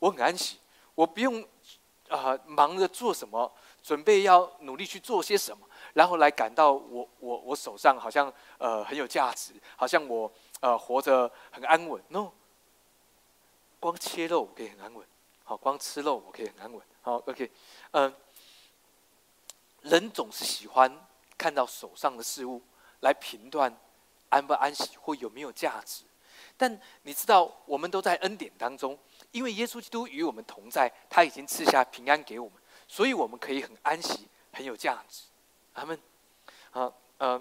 [0.00, 0.58] 我很安息，
[0.96, 1.46] 我不用
[2.08, 3.50] 啊忙着做什么，
[3.82, 5.66] 准备要努力去做些什么。
[5.94, 12.02] 然后来感到我我我手上好像呃很有价值，好像我呃活着很安稳。
[12.08, 12.30] No，
[13.80, 15.06] 光切肉我可以很安稳，
[15.44, 16.82] 好，光吃肉我可以很安稳。
[17.00, 17.50] 好，OK，
[17.92, 18.14] 嗯，
[19.82, 22.62] 人总是喜欢看到手上的事物
[23.00, 23.74] 来评断
[24.28, 26.04] 安不安息或有没有价值。
[26.56, 28.98] 但你知道，我们都在恩典当中，
[29.30, 32.54] 因为耶稣基督与我们同在，他已经赐下平安给我们，
[32.86, 35.24] 所以我们可以很安息，很有价值。
[35.74, 35.98] 他们，
[36.72, 37.40] 啊呃，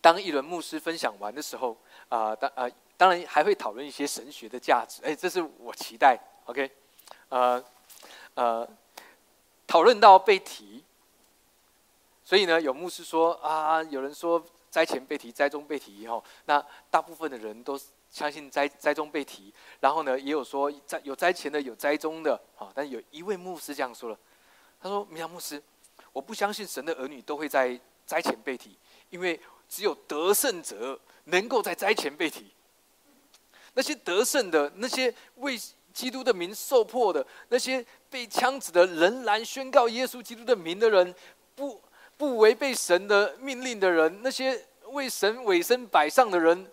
[0.00, 1.76] 当一轮牧师分享完的时候，
[2.08, 6.70] 啊当啊当然还会讨论一些神学的价值，哎，这是我期待，OK，
[7.28, 7.64] 呃
[8.34, 8.68] 呃，
[9.66, 10.84] 讨论到被提，
[12.24, 17.80] 所以呢，有牧师说啊，有人说灾前被提，灾中被提以后，那大部分的人都
[18.10, 24.18] 相信灾灾中被提，然后呢，也有说灾有灾前的，有灾中的，啊，但有一位牧师这样说了，
[24.80, 25.62] 他说：“米亚牧师。”
[26.12, 28.76] 我不相信神的儿女都会在灾前被提，
[29.10, 32.50] 因为只有得胜者能够在灾前被提。
[33.74, 35.56] 那些得胜的、那些为
[35.92, 41.14] 基督的名受迫的、那些被枪指的仍然宣告耶稣基督的名的人，
[41.54, 41.80] 不
[42.16, 46.68] 不违背神的命令的人，那些为神委身摆上的人，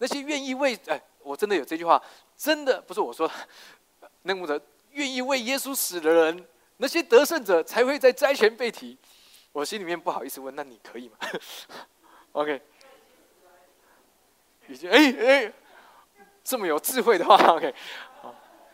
[0.00, 0.76] 那些愿意为……
[0.88, 2.02] 哎，我真的有这句话，
[2.36, 3.30] 真的不是我说，
[4.24, 4.60] 那么的
[4.90, 6.46] 愿意为耶稣死的人。
[6.82, 8.96] 那些得胜者才会在灾前被提，
[9.52, 11.16] 我心里面不好意思问，那你可以吗？
[12.32, 12.58] OK，
[14.66, 15.52] 已经哎哎，
[16.42, 17.74] 这么有智慧的话，OK，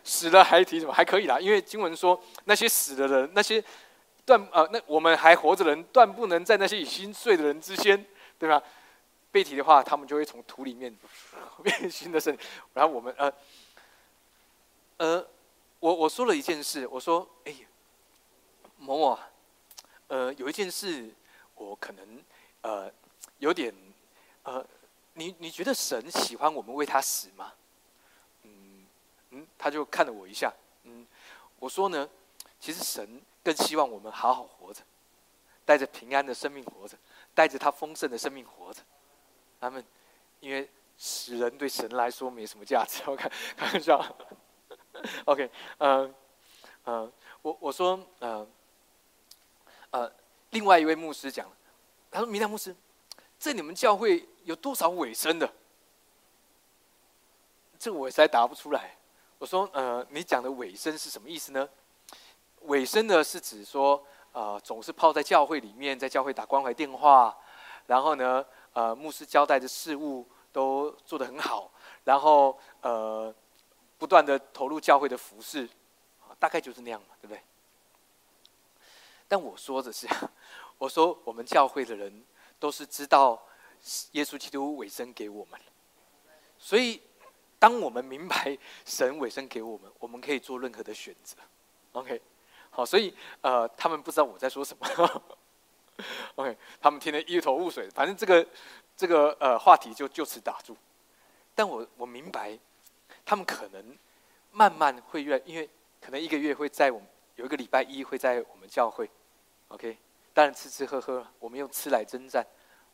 [0.04, 0.92] 死了还提什么？
[0.92, 3.60] 还可以啦，因为经文说那些死的人，那些
[4.24, 8.06] 断呃，那我们还活着人，断不能在那些已心碎的人之间，
[8.38, 8.62] 对吧？
[9.36, 10.96] 被提的话，他们就会从土里面
[11.62, 13.30] 变新的身体然后我们呃
[14.96, 15.28] 呃，
[15.78, 17.54] 我我说了一件事，我说哎，
[18.78, 19.18] 某某，
[20.08, 21.14] 呃，有一件事
[21.54, 22.24] 我可能
[22.62, 22.90] 呃
[23.40, 23.74] 有点
[24.44, 24.64] 呃。
[25.18, 27.52] 你你觉得神喜欢我们为他死吗？
[28.42, 28.86] 嗯
[29.30, 30.52] 嗯，他就看了我一下，
[30.84, 31.06] 嗯，
[31.58, 32.06] 我说呢，
[32.60, 34.82] 其实神更希望我们好好活着，
[35.64, 36.98] 带着平安的生命活着，
[37.34, 38.82] 带着他丰盛的生命活着。
[39.60, 39.84] 他们
[40.40, 44.04] 因为死人对神来说没什么价值， 我看开玩笑。
[45.26, 46.14] OK，嗯
[46.84, 48.46] 嗯，我我说呃
[49.90, 50.12] 呃，
[50.50, 51.50] 另外一位牧师讲，
[52.10, 52.74] 他说明亮牧师。
[53.38, 55.52] 在你们教会有多少尾声的？
[57.78, 58.96] 这个我实在答不出来。
[59.38, 61.68] 我说，呃，你讲的尾声是什么意思呢？
[62.62, 67.36] 尾声呢是指说，呃，总是泡在教会里面，在教会打关怀电话，
[67.86, 68.44] 然后呢，
[68.76, 71.72] 呃，牧师交代的事物都做得很好，
[72.04, 73.34] 然后呃，
[73.96, 75.66] 不断的投入教会的服饰，
[76.38, 77.40] 大概就是那样嘛，对不对？
[79.26, 80.06] 但我说的是，
[80.76, 82.22] 我说我们教会的人。
[82.58, 83.38] 都是知道
[84.12, 85.60] 耶稣基督委身给我们，
[86.58, 87.02] 所以
[87.58, 91.36] 当我们明白神委身给我们，我们可以做任何的选择。
[91.92, 92.18] OK，
[92.70, 94.86] 好，所以呃，他们不知道我在说什么。
[96.36, 97.88] OK，他们听得一头雾水。
[97.90, 98.46] 反正这个
[98.96, 100.76] 这个呃话题就就此打住。
[101.54, 102.58] 但我我明白，
[103.24, 103.96] 他们可能
[104.52, 105.68] 慢慢会越，因为
[106.00, 109.10] 可能一个月会在我们有一个礼拜一会在我们教会。
[109.68, 109.98] OK。
[110.36, 112.46] 当然吃吃喝喝，我们用吃来征战。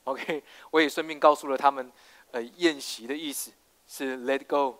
[0.04, 1.90] OK，我也顺便告诉了他们，
[2.30, 3.50] 呃，宴席的意思
[3.88, 4.78] 是 let go，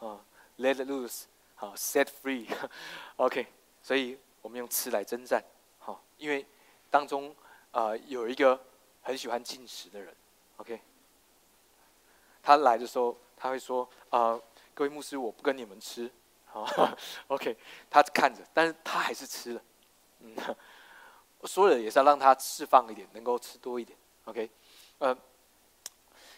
[0.00, 0.18] 啊
[0.56, 2.46] ，let loose，好，set free。
[3.16, 3.46] OK，
[3.82, 5.44] 所以我们用吃来征战。
[5.78, 6.46] 好，因为
[6.88, 7.36] 当中
[7.72, 8.58] 啊有一个
[9.02, 10.14] 很喜欢进食的人。
[10.58, 10.80] OK，
[12.42, 14.40] 他来的时候他会说啊，
[14.72, 16.10] 各位牧师，我不跟你们吃。
[16.46, 16.64] 好
[17.26, 17.56] ，OK，
[17.90, 19.62] 他看着，但是他还是吃了。
[20.20, 20.36] 嗯。
[21.44, 23.98] 说了也是要让他释放一点，能够吃多一点。
[24.26, 24.48] OK，
[24.98, 25.12] 呃，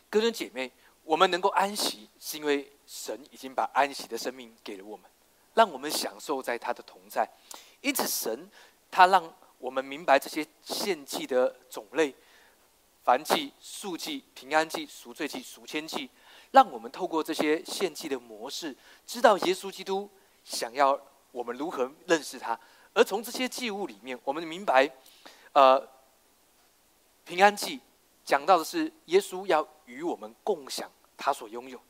[0.09, 5.05] 哥兄姐妹，我们能够安息，是因为神已经把安息的生命给了我们，
[5.53, 7.29] 让我们享受在他的同在。
[7.83, 8.51] 因此，神
[8.90, 12.14] 他让我们明白这些献祭的种类：
[13.05, 16.11] 燔祭、素祭、平安祭、赎罪祭、赎愆祭，
[16.51, 20.09] 让我们透过这些献祭的模式，知道耶稣基督
[20.45, 21.01] 想要
[21.33, 22.59] 我们如何认识他。
[22.93, 24.88] 而从这些祭物里面，我们明白，
[25.53, 25.85] 呃，
[27.25, 27.81] 平安祭
[28.25, 31.81] 讲到的是耶稣要与我们共享他所拥有，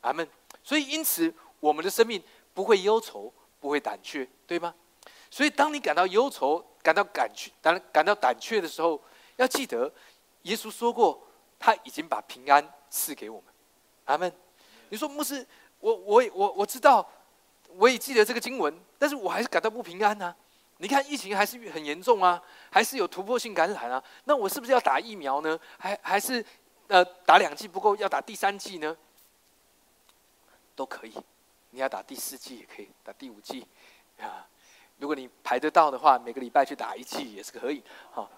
[0.00, 0.28] 阿门。
[0.64, 2.22] 所以因此，我们的生命
[2.54, 4.74] 不会忧愁，不会胆怯，对吗？
[5.30, 8.98] 所以当你感到忧愁、感到胆怯、当感到胆怯的时候，
[9.36, 9.92] 要记得，
[10.44, 11.22] 耶稣说过，
[11.58, 13.52] 他已经把平安赐给我们，
[14.06, 14.32] 阿门。
[14.88, 15.46] 你说牧师，
[15.80, 17.06] 我我我我知道，
[17.76, 20.34] 我也记得这个经文，但是我还是感到不平安呢。
[20.78, 24.02] 你看疫情还是很严重啊，还是有突破性感染啊？
[24.24, 25.60] 那我是不是要打疫苗呢？
[25.78, 26.42] 还还是
[26.86, 28.96] 呃打两剂不够，要打第三剂呢？
[30.74, 31.12] 都可以，
[31.68, 33.66] 你要打第四剂也可以，打第五剂
[34.18, 34.48] 啊。
[34.98, 37.82] 如果你排得到的话，每个礼拜去打一剂也是可以。
[38.12, 38.30] 好，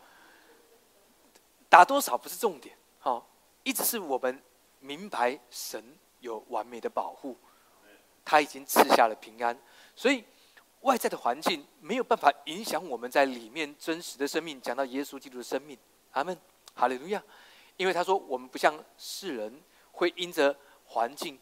[1.68, 3.26] 打多少不是重点，好，
[3.64, 4.42] 一直是我们
[4.78, 5.82] 明白神
[6.20, 7.36] 有完美的保护，
[8.24, 9.58] 他已经赐下了平安，
[9.94, 10.24] 所以。
[10.82, 14.58] 外在的环境没有办法影响我们在里面真实的生命。
[14.62, 15.76] 讲到耶稣基督的生命，
[16.12, 16.34] 阿门，
[16.72, 17.22] 哈利路亚。
[17.76, 19.60] 因为他说，我们不像世人
[19.92, 21.38] 会因着环境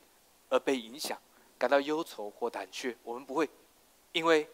[0.48, 1.16] 而被影响，
[1.57, 2.96] 感到忧愁或胆怯。
[3.04, 3.48] 我们不会，
[4.11, 4.50] 因为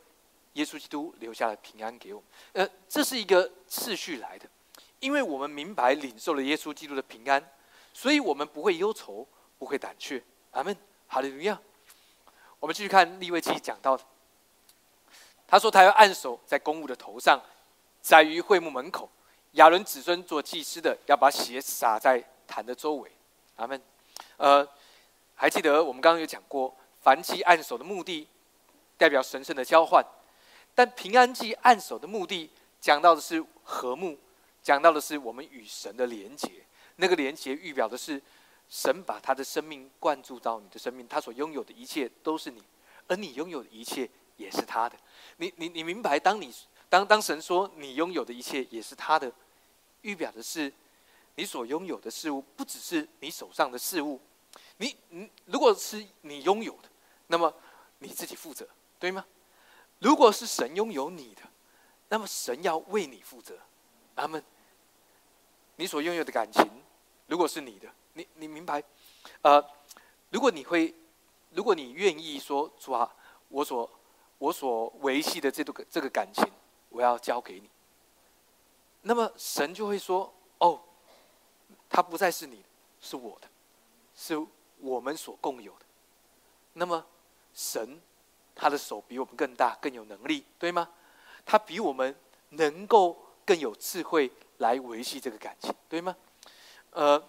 [0.55, 2.29] 耶稣基督留下了平安给我们。
[2.55, 4.49] 呃，这是一个次序来的，
[4.99, 7.49] 因为我们明白领受了耶稣基督的平安，
[7.93, 9.27] 所以我们不会忧愁，
[9.59, 10.23] 不会胆怯。
[10.53, 11.61] 阿门，哈利路亚。
[12.59, 14.03] 我们继续看利未记讲到的。
[15.47, 17.41] 他说：“他要按手在公务的头上，
[18.01, 19.09] 在于会幕门口。
[19.53, 23.13] 亚伦子孙做祭司的，要把血洒在坛的周围。”
[23.57, 23.81] 阿门。
[24.37, 24.67] 呃，
[25.35, 28.27] 还记得我们刚刚有讲过，凡祭按手的目的，
[28.97, 30.03] 代表神圣的交换；
[30.75, 32.51] 但平安祭按手的目的，
[32.81, 34.19] 讲到的是和睦，
[34.63, 36.51] 讲到的是我们与神的连结。
[36.97, 38.21] 那个连结预表的是
[38.69, 42.63] 神把他的生命灌注到你的生命，他所拥有的一切都是你，
[43.09, 44.97] 而你拥有的一切也是他的。
[45.39, 46.53] 你你你明白，当你
[46.89, 49.33] 当当神说你拥有的一切也是他的，
[50.03, 50.73] 预表的是，
[51.35, 54.21] 你所拥有的事物不只是你手上的事物，
[54.77, 56.89] 你你如果是你拥有的，
[57.27, 57.53] 那么
[57.99, 58.69] 你自己负责，
[58.99, 59.25] 对吗？
[60.05, 61.41] 如果是神拥有你的，
[62.11, 63.59] 那么神要为你负责。
[64.17, 64.45] 阿门。
[65.77, 66.63] 你所拥有的感情，
[67.27, 68.85] 如果是你的，你你明白？
[69.41, 69.65] 呃，
[70.29, 70.95] 如果你会，
[71.53, 73.11] 如果你愿意说主啊，
[73.49, 73.91] 我所
[74.37, 76.45] 我所维系的这个这个感情，
[76.91, 77.71] 我要交给你，
[79.01, 80.79] 那么神就会说：哦，
[81.89, 82.63] 他不再是你，
[83.01, 83.49] 是我的，
[84.15, 84.47] 是
[84.81, 85.87] 我们所共有的。
[86.75, 87.07] 那么
[87.55, 87.99] 神
[88.55, 90.89] 他的手比我们更大，更有能力，对吗？
[91.45, 92.15] 他比我们
[92.51, 94.31] 能够更有智慧。
[94.59, 96.17] 来维系这个感情，对吗？
[96.91, 97.21] 呃，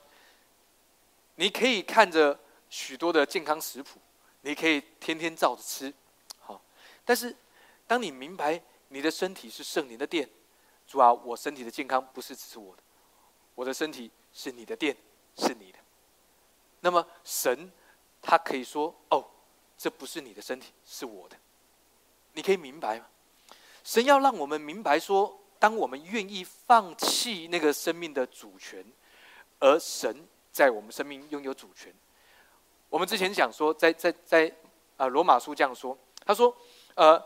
[1.36, 4.00] 你可以看着许多的健康食谱，
[4.42, 5.92] 你可以天天照着吃，
[6.40, 6.62] 好。
[7.04, 7.36] 但是，
[7.88, 10.30] 当你明白你的身体是圣灵的殿，
[10.88, 12.84] 主啊，我身体的健康不是只是我的，
[13.56, 14.96] 我的身体是你的殿，
[15.38, 15.80] 是你的。
[16.82, 17.72] 那么，神
[18.22, 19.26] 他可以说：“哦，
[19.78, 21.36] 这不是你的身体，是我的。”
[22.34, 23.06] 你可以明白吗？
[23.84, 25.40] 神要让我们明白说。
[25.58, 28.86] 当我们愿意放弃那个生命的主权，
[29.58, 31.92] 而神在我们生命拥有主权。
[32.90, 34.54] 我们之前讲说，在在在
[34.98, 36.56] 啊，罗马书这样说，他说
[36.96, 37.20] ：“呃，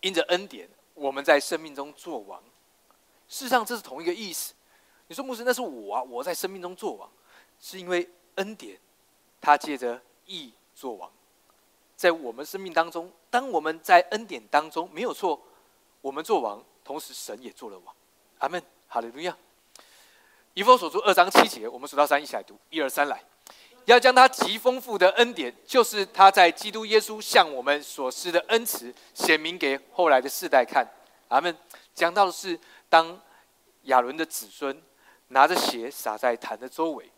[0.00, 2.42] 因着恩典，我们在生命中作王。”
[3.28, 4.52] 事实上，这是同一个意思。
[5.06, 7.10] 你说牧师，那是我啊，我在生命中作王，
[7.60, 8.78] 是因为恩典，
[9.40, 11.10] 他借着义作王，
[11.96, 15.42] 在我们生命当中，当我们在恩典当中没有错，
[16.00, 16.64] 我们作王。
[16.84, 17.92] 同时，神也做了王，
[18.38, 19.36] 阿门，哈利路亚。
[20.54, 23.20] 以弗所书二章七节，我们数到三一起来读，一二三来。
[23.86, 30.86] 要将他极丰富的恩典，就是他在基督耶稣向我们所施的恩慈，显明给后来的世代看，
[31.26, 31.54] 阿门。
[31.92, 32.58] 讲到的是，
[32.88, 33.20] 当
[33.82, 34.80] 亚伦的子孙
[35.26, 37.10] 拿着血洒在坛的周围，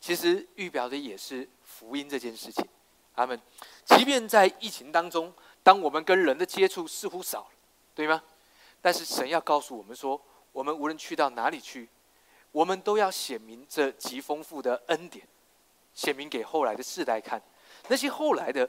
[0.00, 2.66] 其实预表的也是福音这件事情，
[3.14, 3.40] 阿门。
[3.84, 7.50] 即便在疫情当中，当我们跟人的接触似乎少了，
[7.94, 8.22] 对吗？
[8.80, 10.20] 但是神要告诉我们说，
[10.52, 11.88] 我们无论去到哪里去，
[12.52, 15.26] 我们都要显明这极丰富的恩典，
[15.94, 17.42] 显明给后来的世代看。
[17.88, 18.68] 那些后来的，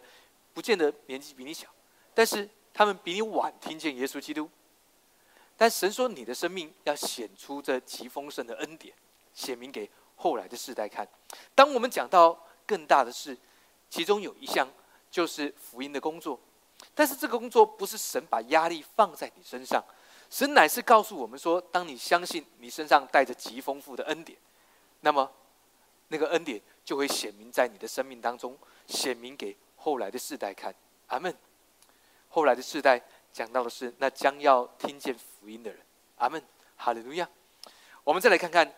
[0.53, 1.67] 不见得年纪比你小，
[2.13, 4.49] 但是他们比你晚听见耶稣基督。
[5.57, 8.93] 但神说，你的生命要显出这极丰盛的恩典，
[9.33, 11.07] 显明给后来的世代看。
[11.53, 13.37] 当我们讲到更大的事，
[13.95, 14.67] 其中有一项
[15.09, 16.37] 就是福音的工作，
[16.93, 19.81] 但是这个工作不是神把压力放在你身上。
[20.29, 24.37] 神乃是告诉我们说：，当你相信你身上带着极丰富的恩典，
[24.99, 25.31] 那么
[26.09, 30.75] 那个恩典就会显明在你的生命当中，显明给后来的世代看。
[31.07, 31.33] 阿门。
[32.27, 35.79] 后来的世代讲到的是那将要听见福音的人。
[36.17, 36.43] 阿门。
[36.75, 37.29] 哈利路亚。
[38.03, 38.75] 我们再来看看，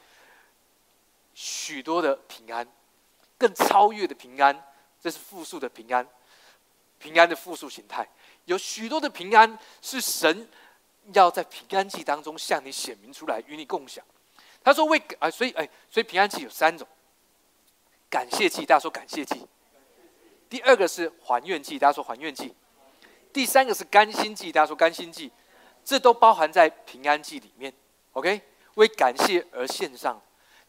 [1.34, 2.68] 许多的平安，
[3.38, 4.62] 更超越的平安，
[5.04, 6.08] 这是复数的平安，
[6.98, 8.08] 平安的复数形态，
[8.46, 10.48] 有许多的平安是神。
[11.12, 14.02] 要在平安记当中向你显明出来，与你共享。
[14.64, 16.88] 他说：“为啊，所以哎，所以平安记有三种：
[18.10, 19.46] 感谢祭，大家说感谢祭；
[20.50, 22.56] 第二个是还愿祭，大家说还愿祭；
[23.34, 25.30] 第三个是甘心祭，大家说甘心祭。
[25.84, 27.74] 这都包含在平安祭里面。
[28.14, 28.42] OK，
[28.76, 30.18] 为感谢而献上。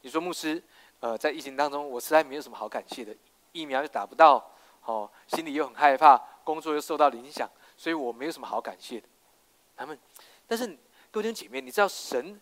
[0.01, 0.61] 你说牧师，
[0.99, 3.15] 呃，在疫情当中，我实在没有什么好感谢的，
[3.55, 4.51] 疫苗又打不到，
[4.85, 9.09] 哦，心里又很害怕，工作又受到影响，所以我没有什么好感谢的。
[9.77, 9.99] 他们，
[10.47, 10.79] 但是
[11.11, 12.39] 各位姐妹，你知道神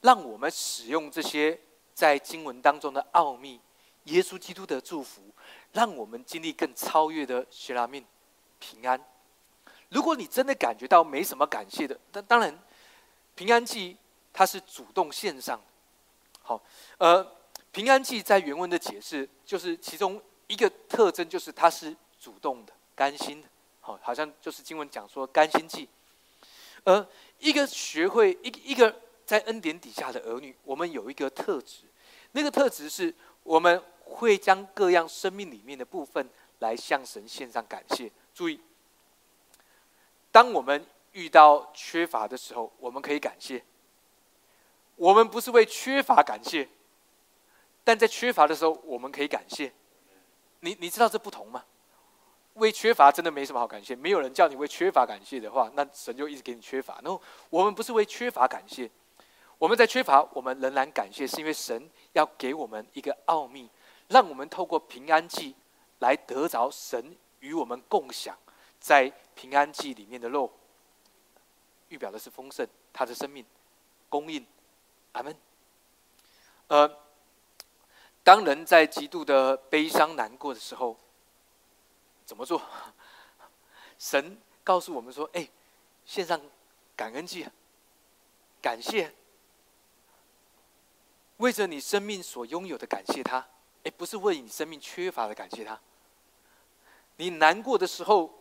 [0.00, 1.58] 让我们使用这些
[1.92, 3.60] 在经文当中的奥秘，
[4.04, 5.22] 耶稣基督的祝福，
[5.72, 8.04] 让我们经历更超越的希拉命
[8.58, 8.98] 平安。
[9.90, 12.56] 如果你真的感觉到没什么感谢的，但当然，
[13.34, 13.96] 平安祭
[14.32, 15.64] 它是主动献上的。
[16.42, 16.62] 好，
[16.98, 17.24] 呃，
[17.72, 20.20] 平安祭在原文的解释就是其中
[20.52, 23.48] 一个特征，就是他是主动的、甘心的。
[23.80, 25.88] 好，好像就是经文讲说甘心祭。
[26.84, 27.06] 而
[27.38, 28.94] 一个学会一一个
[29.24, 31.84] 在恩典底下的儿女，我们有一个特质，
[32.32, 36.28] 那个特质是我们会将各样生命里面的部分
[36.58, 38.12] 来向神献上感谢。
[38.34, 38.60] 注意。
[40.30, 43.64] 当我们遇到缺乏的时候，我们可以感谢。
[44.96, 46.68] 我们不是为缺乏感谢，
[47.82, 49.72] 但在缺乏的时候，我们可以感谢。
[50.62, 51.64] 你你知道这不同吗？
[52.54, 57.00] 为缺乏真的没什么好感谢，没有人叫你为缺乏感谢的话，那神就一直给你缺乏。
[57.02, 58.90] 然后我们不是为缺乏感谢，
[59.58, 63.70] 我们在缺乏，我们仍然感谢，是因为神要给我们一个奥秘，
[64.08, 65.54] 让我们透过平安祭
[66.00, 68.36] 来得着神与我们共享。
[68.78, 70.52] 在平安祭里面的肉，
[71.88, 73.44] 预表的是丰盛，他的生命
[74.10, 74.46] 供应，
[75.12, 75.34] 阿门。
[76.68, 76.86] 呃，
[78.24, 80.96] 当人在极度的悲伤难过的时候，
[82.24, 82.62] 怎么做？
[83.98, 85.48] 神告诉我们说：“哎，
[86.04, 86.40] 献上
[86.96, 87.46] 感恩祭，
[88.60, 89.12] 感谢，
[91.38, 93.46] 为着你生命所拥有的感谢他。
[93.84, 95.80] 哎，不是为你生命缺乏的感谢他。
[97.16, 98.38] 你难过的时候。”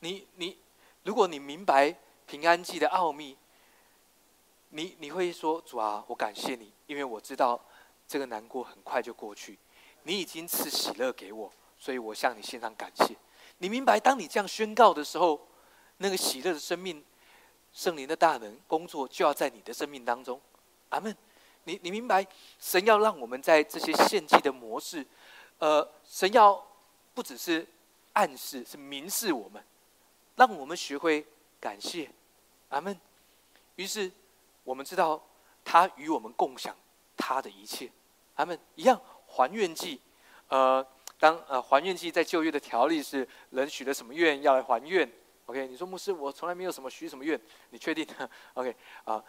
[0.00, 0.56] 你你，
[1.02, 1.92] 如果你明白
[2.24, 3.36] 平安记的奥秘，
[4.68, 7.60] 你你会说主啊，我感谢你，因为我知道
[8.08, 9.58] 这个难过很快就过去，
[10.02, 13.14] 你已经赐喜乐给我，所以我向你献上感谢。
[13.58, 15.46] 你明白，当你这样宣告的时候，
[15.98, 17.04] 那个喜乐的生命、
[17.72, 20.40] 圣灵的大能工作就要在你的生命当中。
[20.88, 21.14] 阿门。
[21.64, 22.26] 你你明白，
[22.58, 25.06] 神要让我们在这些献祭的模式，
[25.58, 26.66] 呃，神要
[27.12, 27.66] 不只是
[28.14, 29.62] 暗示，是明示我们。
[30.36, 31.26] 让我们学会
[31.60, 32.08] 感谢，
[32.70, 32.98] 阿门。
[33.74, 34.10] 于是
[34.64, 35.22] 我们知道
[35.62, 36.74] 他与我们共享
[37.18, 37.90] 他的一切，
[38.38, 38.56] 他们。
[38.76, 40.00] 一样还愿祭，
[40.46, 40.86] 呃，
[41.18, 45.10] 当呃还愿祭在旧约的条例是人许了什么愿要来还愿
[45.46, 45.66] ，OK？
[45.66, 47.38] 你说牧师，我从来没有什么许什么愿，
[47.70, 48.06] 你确定？
[48.54, 48.74] OK？
[49.04, 49.22] 啊，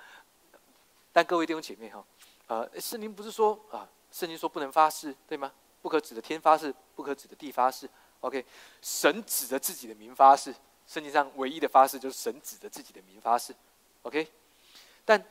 [1.12, 2.06] 但各位弟兄姐妹哈，
[2.46, 5.52] 呃，圣经不是说啊，圣经说不能发誓，对吗？
[5.82, 7.90] 不可指的天发誓，不可指的地发誓
[8.22, 8.46] ，OK？
[8.84, 10.54] 神指着自己的名发誓。
[10.86, 13.56] 圣经上唯一的发誓就是神指着自己的名发誓
[14.04, 14.28] ，OK。
[15.04, 15.24] 但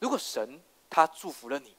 [0.00, 0.60] 如果神
[0.90, 1.76] 他祝福了你，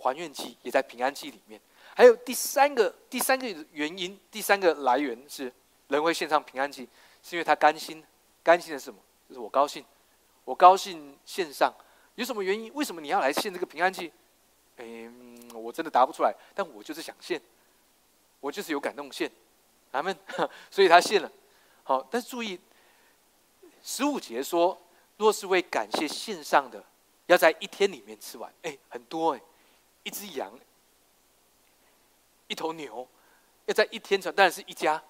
[0.00, 1.60] 还愿祭也在平安祭里面。
[1.94, 5.52] 还有第三个第三个原因，第三个来源是
[5.88, 6.88] 人会献上平安祭，
[7.22, 8.02] 是因为他甘心，
[8.42, 8.98] 甘心的是什么？
[9.28, 9.84] 就是我高兴，
[10.44, 11.72] 我高兴献上。
[12.16, 12.72] 有什么原因？
[12.74, 14.12] 为什么你要来献这个平安祭？
[14.76, 16.34] 嗯，我真的答不出来。
[16.54, 17.40] 但我就是想献，
[18.40, 19.30] 我就是有感动献，
[19.92, 20.16] 咱们，
[20.70, 21.30] 所以他献了。
[21.82, 22.58] 好，但是注意，
[23.82, 24.80] 十五节说，
[25.16, 26.82] 若是为感谢献上的，
[27.26, 28.52] 要在一天里面吃完。
[28.62, 29.40] 哎，很多哎，
[30.02, 30.58] 一只羊，
[32.48, 33.06] 一头牛，
[33.66, 35.02] 要在一天吃，当然是一家。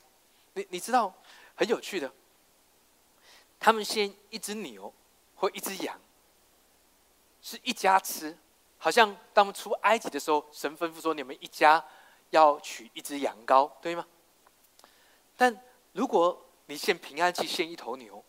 [0.54, 1.14] 你你知道，
[1.54, 2.12] 很有趣的，
[3.58, 4.92] 他们先一只牛
[5.36, 6.00] 或一只羊，
[7.40, 8.36] 是一家吃，
[8.78, 11.84] 好像当初埃及的时候，神吩咐说你们一家
[12.30, 14.06] 要取一只羊羔，对吗？
[15.36, 15.62] 但
[15.92, 18.24] 如果你献平安祭献一头牛，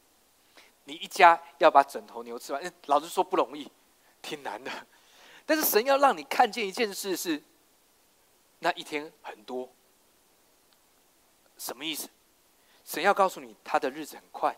[0.83, 2.73] 你一家要把整头牛吃完。
[2.85, 3.69] 老实说不容易，
[4.21, 4.71] 挺难的。
[5.51, 7.43] 但是神要让你看见一件事是，
[8.59, 9.69] 那一天很多。
[11.57, 12.07] 什么意思？
[12.85, 14.57] 神要告诉你，他的日子很快。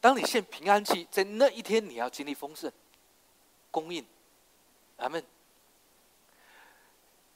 [0.00, 2.72] 当你献平安祭，在那一天你要经历丰盛
[3.70, 4.02] 供应。
[4.96, 5.22] 阿门。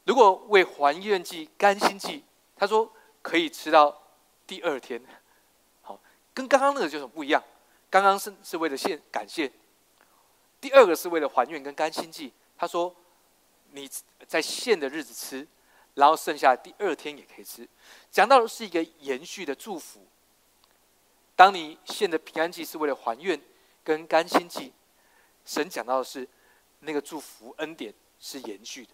[0.05, 2.25] 如果为还愿祭、甘心祭，
[2.57, 4.03] 他说可以吃到
[4.47, 4.99] 第二天。
[5.83, 6.01] 好
[6.33, 7.45] 跟刚刚那个就是不一样，
[7.91, 9.53] 刚刚是是为了献感谢，
[10.59, 12.33] 第二个是为了还愿跟甘心祭。
[12.59, 12.95] 他说，
[13.71, 13.89] 你
[14.27, 15.47] 在献的日子吃，
[15.95, 17.67] 然后剩下第二天也可以吃。
[18.11, 20.05] 讲到的是一个延续的祝福。
[21.37, 23.41] 当你献的平安祭是为了还愿
[23.85, 24.73] 跟甘心祭，
[25.45, 26.29] 神讲到的是
[26.81, 28.91] 那个祝福恩典是延续的。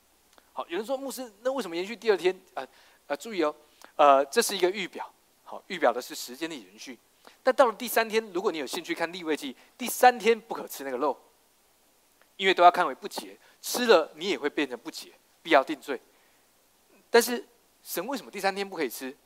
[0.52, 2.38] 好，有人说牧师，那为什么延续第二天？
[2.52, 2.66] 啊
[3.06, 3.54] 啊，注意哦，
[3.96, 5.10] 呃，这是一个预表，
[5.42, 6.98] 好，预表的是时间的延续。
[7.42, 11.18] 但到了第三天，如果你有兴趣看立位记，第三天不可吃那个肉，
[12.36, 15.12] 因为都要看为不洁，吃了你也会变成不洁，
[15.42, 16.00] 必要定罪。
[17.10, 17.46] 但是
[17.82, 19.16] 神为什么第三天不可以吃？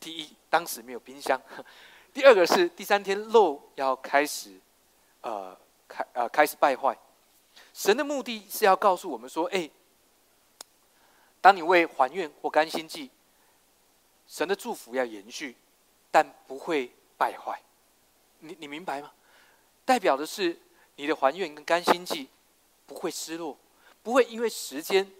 [0.00, 1.38] 第一，当时没有冰箱；
[2.12, 4.58] 第二个是第三天肉要开始，
[5.22, 5.56] 呃，
[5.88, 6.96] 开呃开始败坏。
[7.72, 9.70] 神的目的是要告诉我们说：，哎，
[11.40, 13.10] 当你为还愿或甘心祭，
[14.26, 15.56] 神的祝福要延续，
[16.10, 17.60] 但不会败坏。
[18.40, 19.12] 你你明白吗？
[19.84, 20.58] 代表的是
[20.96, 22.28] 你的还愿跟甘心祭
[22.86, 23.56] 不会失落，
[24.02, 25.10] 不会因为时间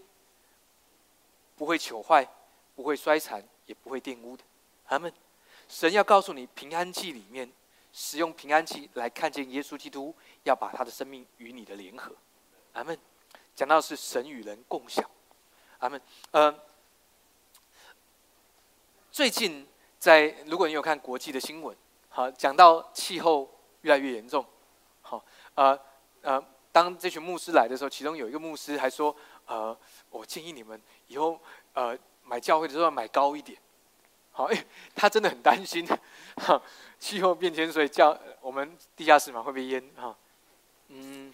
[1.57, 2.29] 不会朽坏，
[2.75, 4.45] 不会衰残，也不会玷污的。
[4.87, 5.13] 阿门，
[5.69, 7.51] 神要告诉你，平安祭里面
[7.93, 12.15] 使用平安祭来看见耶稣基督，要把他的生命与你的联合。
[12.73, 12.99] 阿门。
[13.57, 15.09] 讲到是神与人共享。
[15.79, 16.01] 阿门。
[16.33, 16.53] 呃，
[19.13, 19.65] 最近
[19.97, 21.77] 在如果你有看国际的新闻，
[22.09, 23.49] 好，讲到气候
[23.83, 24.45] 越来越严重。
[25.03, 25.79] 好，呃
[26.23, 26.45] 呃，
[26.75, 29.15] 当这群牧师来的时候，其中有一个牧师还说
[29.47, 29.79] ：“呃，
[30.11, 31.39] 我建议你们以后
[31.73, 33.57] 呃买教会的时候买高一点。”
[34.33, 35.87] 好，哎，他真的很担心，
[36.35, 36.61] 哈，
[36.99, 40.17] 气候变迁，所以叫我们地下室嘛会被淹，哈，
[40.89, 41.33] 嗯。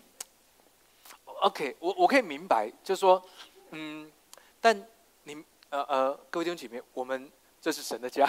[1.25, 3.25] OK，我我可以明白，就是说，
[3.71, 4.13] 嗯，
[4.61, 4.87] 但
[5.23, 7.33] 你呃呃，各位弟兄姐妹，我们
[7.63, 8.27] 这是神的家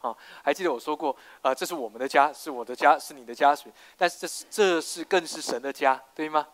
[0.00, 6.46] 啊，还记得我说过，呃，这是我们的家，是我的家，是你的家，水，但是这是这是更是神的家，对吗？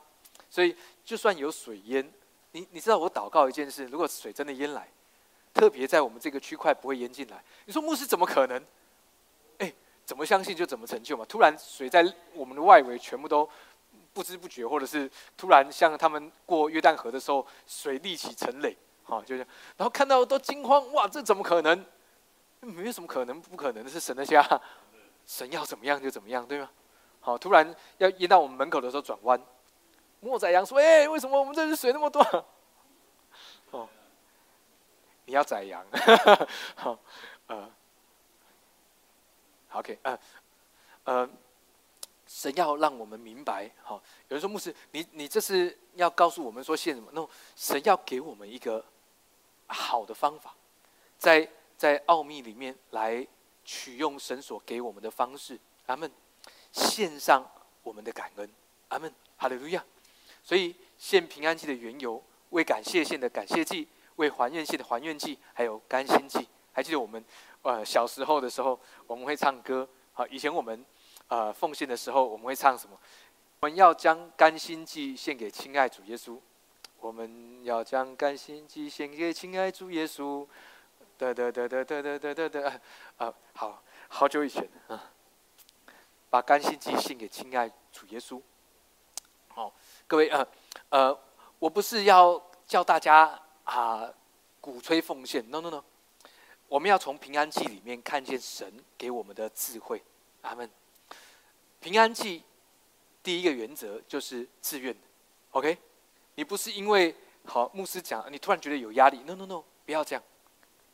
[0.51, 2.13] 所以就算有水淹，
[2.53, 4.89] 你你知道我祷告一件事，如果水真的淹来，
[5.55, 8.65] 特别在我们这个区块不会淹进来，你说牧师怎么可能？
[9.59, 9.73] 哎，
[10.05, 11.25] 怎么相信就怎么成就嘛？
[11.29, 13.49] 突然水在我们的外围全部都。
[14.13, 21.85] 不知不觉，或者是突然，像他们过约旦河的时候，水立起成垒，好，就是，然后看到都惊慌，哇，这怎么可能？
[22.61, 24.45] 没有什么可能，不可能的是神的家，
[25.27, 26.71] 神要怎么样就怎么样，对吗？
[27.21, 29.41] 好，突然要淹到我们门口的时候转弯，
[30.21, 32.23] 莫宰羊说：“哎，为什么我们这里水那么多？”
[33.73, 33.89] 哦，
[35.25, 35.85] 你要宰羊，
[36.75, 36.99] 好，
[37.49, 37.71] 呃
[39.73, 40.19] ，OK，呃，
[41.05, 41.31] 呃。
[42.29, 47.09] 神要让我们明白，好，有人说牧师，你你这是要告诉我们说，现什么？
[47.13, 48.85] 那神要给我们一个
[49.69, 50.53] 好的方法，
[51.17, 53.27] 在在奥秘里面来
[53.65, 56.11] 取用神所给我们的方式，阿门。
[56.73, 57.45] 献上
[57.83, 58.51] 我们的感恩，
[58.89, 59.85] 阿门，哈利路亚。
[60.43, 66.47] 所以献平安祭的缘由，为感谢献的感谢祭，为还愿献的还愿祭，还有甘心祭。
[66.73, 67.25] 还记得我们
[67.63, 70.85] 呃小时候的时候，我们会唱歌，好，以前我们。
[71.29, 72.97] 呃，奉献的时候我们会唱什么？
[73.59, 76.39] 我们要将甘心祭献给亲爱主耶稣。
[77.01, 80.47] 我们要将甘心祭献给亲爱主耶稣。
[81.19, 82.81] 得得得得得得得得，
[83.17, 85.11] 啊，好好久以前啊，
[86.29, 88.41] 把甘心祭献给亲爱主耶稣。
[89.49, 89.73] 好，
[90.07, 90.47] 各位呃
[90.91, 91.19] 呃，
[91.59, 94.13] 我不是要叫大家啊
[94.61, 95.83] 鼓吹奉献，no no no，
[96.69, 100.03] 我们要从平安记里面看见神给我们的智慧，
[100.43, 100.71] 阿门。
[101.81, 102.43] 平安记
[103.23, 104.95] 第一个原则就是自愿
[105.53, 105.79] ，OK？
[106.35, 107.15] 你不是因为
[107.47, 110.23] 好牧师讲，你突然觉得有压力？No No No，不要这样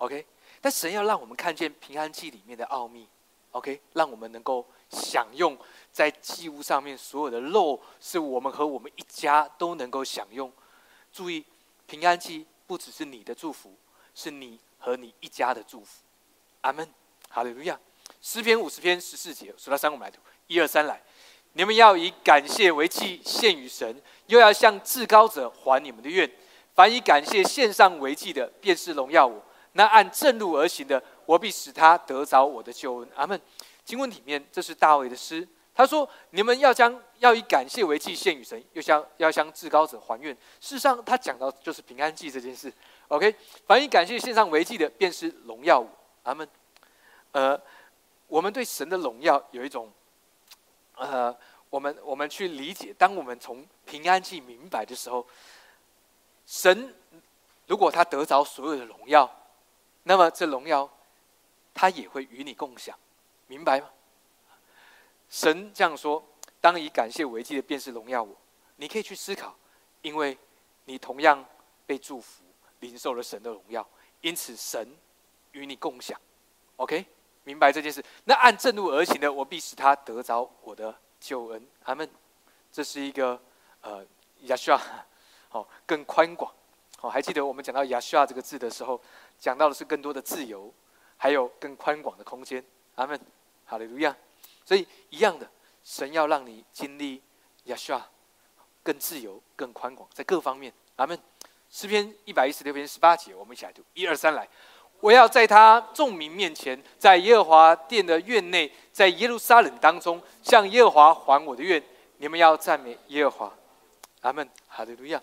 [0.03, 0.27] ，OK？
[0.61, 3.09] 但神要让我们看见平安祭里面的奥秘
[3.53, 3.81] ，OK？
[3.93, 5.57] 让我们能够享用
[5.93, 10.53] 在祭物上面所有的肉，是我们和我们一家都能够享用。
[11.13, 11.45] 注意，
[11.87, 13.75] 平安祭不只是你的祝福，
[14.15, 16.03] 是你和你一家的祝福。
[16.63, 16.89] 阿门，
[17.29, 17.79] 哈利路亚。
[18.21, 20.19] 诗篇五十篇十四节，数到三，我们来读。
[20.47, 21.03] 一二三来，
[21.55, 26.31] 你们要以感谢为祭献与神，又要向至高者还你们的愿。
[26.75, 29.43] 凡以感谢献上为祭的，便是荣耀我。
[29.73, 33.09] 那按正路而行的，我必使他得着我的救恩。
[33.15, 33.41] 阿门。
[33.85, 35.47] 经文里面，这是大卫的诗。
[35.75, 42.73] 他说：“你们要将要以感谢为祭献与神，又向要向至高者还愿。”事实上，他讲到就是平安祭这件事。
[43.09, 43.35] OK，
[43.67, 45.89] 凡以感谢献上为祭的，便是荣耀我。
[46.23, 46.49] 阿门。
[47.33, 47.61] 呃，
[48.29, 49.91] 我们对神的荣耀有一种。
[50.95, 51.35] 呃，
[51.71, 55.27] 我们我们去理解，当我们从平安记明白的时候，
[56.47, 56.95] 神
[57.67, 59.29] 如果他得着所有的荣耀，
[60.03, 60.89] 那么这荣耀
[61.75, 62.99] 他也会与你共享，
[63.47, 63.89] 明白吗？
[65.29, 66.23] 神这样说：
[66.61, 68.37] 当以感谢为祭的，便是荣耀我。
[68.77, 69.57] 你可以去思考，
[70.03, 70.37] 因为
[70.85, 71.45] 你同样
[71.87, 72.43] 被祝福，
[72.81, 73.89] 领受了神的荣耀，
[74.21, 74.87] 因此神
[75.53, 76.21] 与你共享。
[76.77, 77.07] OK。
[77.45, 81.67] 明白这件事，那按正路而行的，我必使他得着我的救恩。
[81.83, 82.09] 阿门。
[82.71, 83.37] 这是一个
[83.81, 84.07] 呃，
[84.43, 84.81] 亚述啊，
[85.49, 86.55] 好更宽广。
[87.03, 89.01] 好，还记得我们讲到亚述这个字的时候，
[89.37, 90.73] 讲到的是更多的自由，
[91.17, 92.65] 还有更宽广的空间。
[92.95, 93.21] 阿门。
[93.67, 94.17] 哈利路亚。
[94.65, 95.51] 所以一样的，
[95.83, 97.21] 神要让你经历
[97.65, 97.93] 亚述
[98.85, 100.73] 更自由、更宽广，在各方面。
[100.95, 101.19] 阿门。
[101.73, 104.49] 诗篇一百一十六篇十八节，我们一起来读，一二三来。
[105.01, 111.83] 我要在他众民面前，在耶和华殿的院内，在耶路撒冷当中，向耶和华还我的愿。
[112.19, 113.55] 你们要赞美耶和华，
[114.21, 115.21] 阿门，哈利路亚。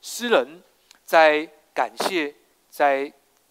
[0.00, 0.62] 诗人
[1.08, 2.34] 在感谢，
[2.68, 3.10] 在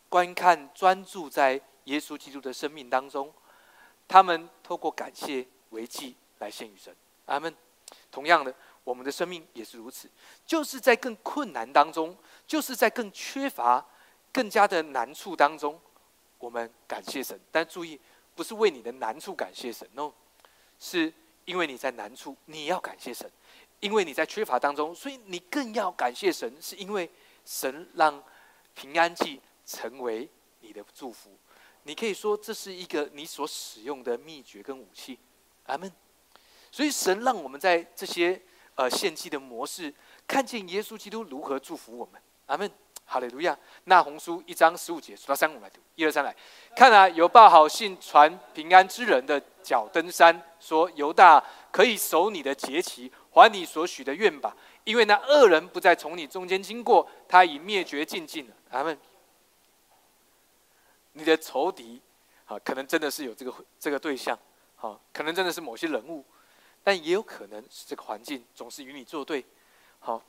[0.10, 3.34] 观看、专注在耶稣基督的生命当中，
[4.08, 6.96] 他们透过感谢为祭来献与神，
[7.26, 7.52] 阿门。
[8.12, 8.54] 同样的，
[8.84, 10.08] 我们的生命也是如此，
[10.46, 13.84] 就是在更困难当中，就是在更缺乏。
[14.32, 15.82] 更加的难处当中，
[16.38, 17.40] 我们感谢神。
[17.52, 18.00] 但注意，
[18.36, 20.14] 不是为你的难处感谢神哦，
[20.80, 21.12] 是
[21.46, 23.28] 因为你在难处，你要感谢神；
[23.80, 26.56] 因为你在缺乏当中，所以你更要感谢神。
[26.62, 27.10] 是因为
[27.48, 28.22] 神让
[28.76, 30.30] 平安记成为
[30.60, 31.32] 你的祝福。
[31.84, 35.18] 你可以说这是一个你所使用的秘诀跟武器。
[35.68, 35.90] 阿门。
[36.70, 38.40] 所以神让我们在这些
[38.76, 39.94] 呃献祭的模式，
[40.28, 42.22] 看见耶稣基督如何祝福我们。
[42.48, 42.70] 阿门。
[43.10, 43.58] 哈利路亚！
[43.86, 45.80] 那红书一章十五节，数到三，我们来读。
[45.96, 46.36] 一二三，来
[46.76, 47.08] 看啊！
[47.08, 51.42] 有报好信传平安之人的脚登山，说：“犹大
[51.72, 54.54] 可以守你的节期，还你所许的愿吧，
[54.88, 58.98] 因为那恶人不再从你中间经过，他已灭绝尽尽了。”阿门。
[61.12, 62.02] 你的仇敌，
[62.46, 64.40] 啊，可能真的是有这个这个对象，
[64.78, 66.24] 好，可能真的是某些人物，
[66.86, 69.44] 但也有可能是这个环境总是与你作对，
[70.00, 70.24] 好，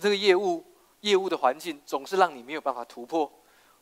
[0.00, 0.66] 这个业务。
[1.02, 3.32] 业务的环境总是让你没有办法突破，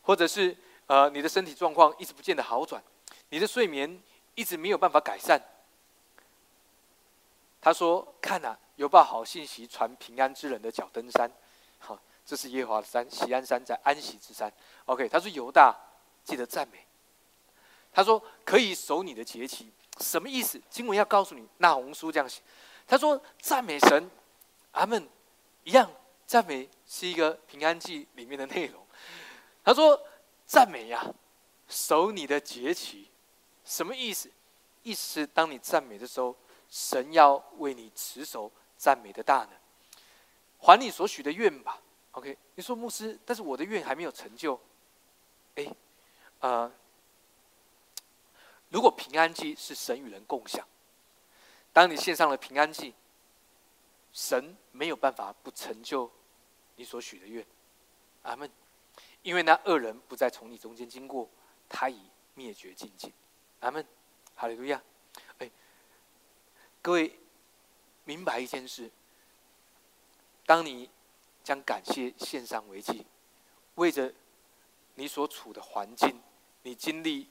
[0.01, 0.55] 或者是
[0.87, 2.81] 呃你的身体状况一直不见得好转，
[3.27, 4.01] 你的睡眠
[4.35, 5.37] 一直没有办法改善。
[7.59, 11.29] 他说：“看呐，有报好信息传平安之人的脚登山，
[11.79, 14.49] 好，这是耶华的山，喜安山在安息之山。
[14.85, 15.75] OK，他说犹大
[16.23, 16.87] 记得赞美。
[17.91, 19.69] 他说可以守你的节期，
[19.99, 20.61] 什么意思？
[20.69, 22.41] 经文要告诉你，那红书这样写。
[22.87, 24.09] 他说赞美神，
[24.71, 25.05] 阿门，
[25.65, 25.91] 一样。”
[26.25, 28.85] 赞美是一个平安记里面的内容。
[29.63, 29.99] 他说
[30.45, 31.03] ：“赞美呀，
[31.67, 33.09] 守你的节期，
[33.65, 34.31] 什么意思？
[34.83, 36.35] 意思是当你赞美的时候，
[36.69, 39.51] 神要为你持守赞美的大能，
[40.57, 41.81] 还你所许的愿吧。
[42.13, 44.59] ”OK，你说牧师，但是我的愿还没有成就。
[45.55, 45.67] 哎，
[46.39, 46.71] 呃，
[48.69, 50.65] 如果平安记是神与人共享，
[51.73, 52.95] 当你献上了平安记，
[54.13, 56.09] 神没有办法不成就。
[56.77, 57.45] 你所许的愿，
[58.23, 58.49] 阿门。
[59.21, 61.29] 因为那恶人不再从你中间经过，
[61.67, 61.99] 他已
[62.35, 63.11] 灭绝尽尽，
[63.59, 63.85] 阿门。
[64.33, 64.81] 哈利路亚。
[65.39, 65.51] 哎，
[66.81, 67.19] 各位
[68.09, 68.89] 明白一件事：
[70.43, 70.89] 当你
[71.43, 73.05] 将感谢献上为祭，
[73.75, 74.11] 为着
[74.95, 76.19] 你所处的环境、
[76.63, 77.29] 你经历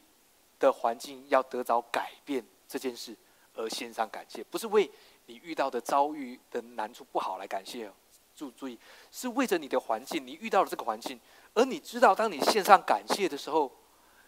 [0.61, 3.17] 的环境要得着改变这件事
[3.55, 4.89] 而献上感谢，不是为
[5.27, 7.93] 你遇到的遭遇的难处不好来感谢哦。
[8.37, 8.79] 注注意，
[9.11, 11.19] 是为着你的环境，你遇到了这个环境，
[11.55, 13.73] 而你知道，当你献上感谢的时候，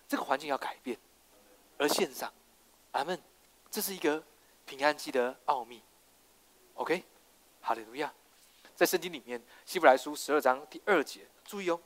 [0.09, 0.99] 这个环境要改变，
[1.79, 2.33] 而献上，
[2.91, 3.17] 阿门。
[3.71, 4.21] 这是一个
[4.67, 5.81] 平安记的奥秘。
[6.81, 7.05] OK，
[7.61, 8.11] 哈利路亚。
[8.75, 11.79] 在圣经里面，希伯来书十二章第二节，注意哦，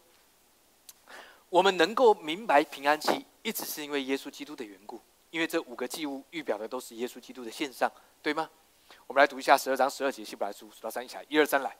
[1.51, 7.91] 我们能够明白平安期，一直是因为耶稣基督的缘故，因为这五个祭物预表的都是耶稣基督的献上，
[8.23, 8.49] 对吗？
[9.09, 11.77] 我们来读一下十二章十二节，希伯来书数到三一起来，一二三来。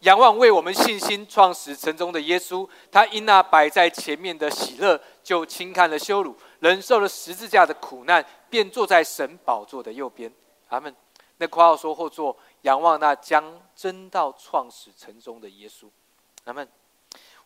[0.00, 10.32] 仰望为我们信心创始成终的耶稣，他因那摆在前面的喜乐，就轻看了羞辱，忍受了十字架的苦难，便坐在神宝座的右边。
[10.70, 10.92] 阿门。
[11.38, 12.34] 那括号说或坐，
[12.66, 15.88] 仰望那将真道创始成终的耶稣。
[16.44, 16.68] 阿门。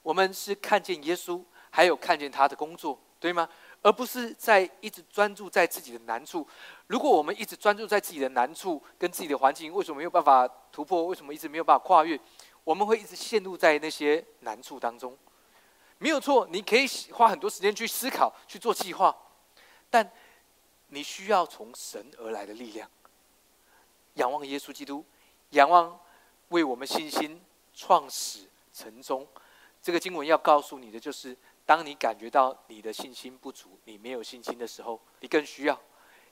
[0.03, 3.47] 我们是看见耶稣，还有看见他的工作，对吗？
[3.83, 6.47] 而不是在一直专注在自己的难处。
[6.87, 11.05] 如果我们一直专注在自己的难处跟自己的环境，为什么没有办法突破？
[11.05, 12.19] 为什么一直没有办法跨越？
[12.65, 15.15] 我们会一直陷入在那些难处当中。
[15.99, 19.15] 没有错，你可以花很多时间去思考、去做计划，
[19.91, 20.11] 但
[20.89, 22.89] 你需要从神而来的力量，
[24.21, 25.03] 仰望耶稣基督，
[25.51, 25.99] 仰望
[26.49, 27.41] 为我们信心
[27.75, 29.27] 创始成终。
[29.83, 31.37] 这个经文要告诉你的就是。
[31.67, 35.81] 当你感觉到你的信心不足，你没有信心的时候，你更需要，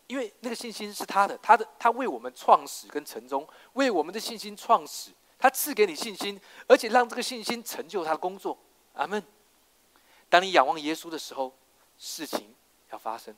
[0.08, 8.58] 因为那个信心是他的，他的他为我们创始跟成终，为我们的信心创始，他赐给你信心，而且让这个信心成就他的工作。
[8.94, 9.22] 阿门。
[10.28, 11.52] 当你仰望耶稣的时候，
[11.98, 12.52] 事情
[12.90, 13.32] 要发生。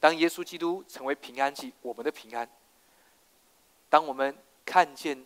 [0.00, 2.48] 当耶稣基督成为平安记，我们的平安。
[3.88, 5.24] 当我们看见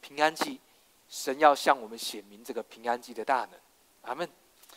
[0.00, 0.60] 平安记，
[1.08, 3.50] 神要向我们显明这个平安记的大能。
[4.02, 4.28] 阿门。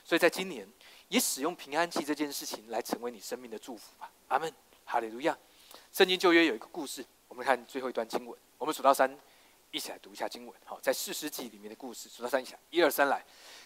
[0.04, 0.68] 所以在今年，
[1.10, 4.10] 也使用平安祭这件事情来成为你生命的祝福吧。
[4.30, 4.52] 阿门，
[4.86, 5.38] 哈利路亚。
[5.92, 8.40] 圣经旧约有一个故事，我们看最后一段经文。
[8.58, 9.18] 我们数到三，
[9.72, 10.56] 一起来读一下经文。
[10.64, 13.24] 好，在四世纪里面的故事，数到三，一下，一二三，来。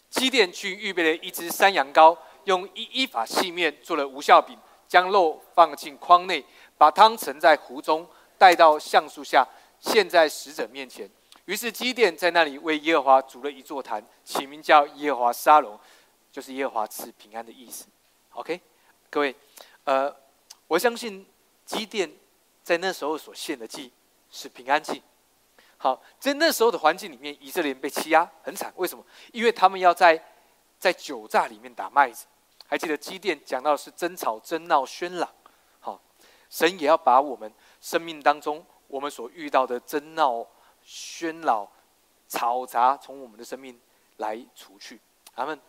[0.09, 4.57] 基甸去预备了一只山羊羔，用一依法细面做了无效饼，
[4.87, 6.43] 将肉放进筐内，
[6.77, 8.09] 把汤盛在壶中，
[8.41, 9.47] 带到橡树下，
[9.79, 11.07] 献在使者面前。
[11.45, 15.79] 于是基甸在那里为耶和华筑了一座坛，起名叫耶和华沙龙，
[16.31, 17.85] 就是耶和华赐平安的意思。
[18.31, 18.59] OK，
[19.11, 19.35] 各位，
[19.83, 20.11] 呃，
[20.67, 21.23] 我相信
[21.67, 22.11] 基甸
[22.63, 23.93] 在那时候所献的祭
[24.31, 25.03] 是平安祭。
[25.77, 28.73] 好，在那时候的环境里面，以色列人被欺压很惨。
[28.75, 29.05] 为什么？
[29.33, 30.19] 因为他们要在
[30.79, 32.25] 在酒榨里面打麦子。
[32.65, 35.29] 还记得基甸讲到的是争吵、争闹、喧嚷。
[35.79, 36.01] 好，
[36.49, 37.51] 神也要把我们
[37.81, 40.45] 生命当中我们所遇到的争闹、
[40.85, 41.69] 喧扰、
[42.29, 43.77] 嘈杂，从我们的生命
[44.17, 44.99] 来除去。
[45.35, 45.59] 他们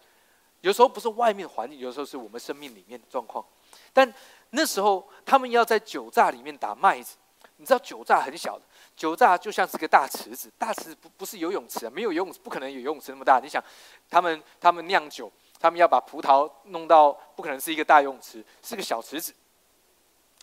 [0.60, 3.44] 有时候不是外面环境，有时候是我们生命里面的状况。
[3.92, 4.12] 但
[4.50, 7.16] 那时候他们要在酒榨里面打麦子，
[7.56, 8.64] 你知道酒榨很小的。
[8.94, 13.40] 酒榨就像是个大池子，大池子不不是游泳池啊，没有游泳，不可能有游泳池那么大。
[13.42, 13.62] 你想，
[14.10, 19.32] 他们他们酿酒，他们要把葡萄弄到，不可能是一个大游泳池，是个小池子。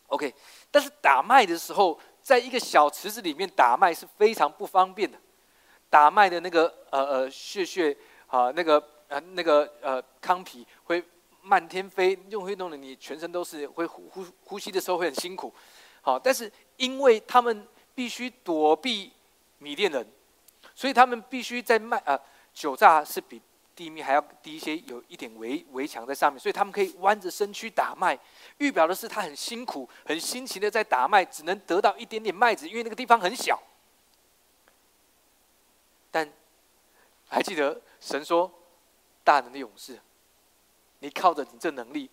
[0.09, 0.33] OK，
[0.69, 5.17] 但是打麦的时候，在一个小池子里面打麦是非常不方便的，
[5.89, 7.95] 打麦的那个呃呃血血
[8.27, 11.03] 啊，那个呃那个呃糠皮会
[11.41, 15.53] 漫天飞，就会弄得你全身都是，会呼呼呼吸的时候会很辛苦。
[16.01, 17.67] 好，但是因为他们。
[17.95, 19.11] 必须躲避
[19.57, 20.07] 米甸人，
[20.73, 22.17] 所以他们必须在麦呃
[22.53, 23.41] 酒榨是比
[23.79, 28.19] 地面还要低一些，有一点围围墙在上面，所以他们可以弯着身躯打麦。
[28.57, 33.57] 预表的是他很辛苦、很辛勤的在打麦，只能得到一点点麦子，因为那个地方很小。
[36.11, 36.29] 但
[37.29, 38.51] 还记得神说
[39.23, 39.97] ：“大能的勇士，
[40.99, 42.09] 你靠着你这能力。”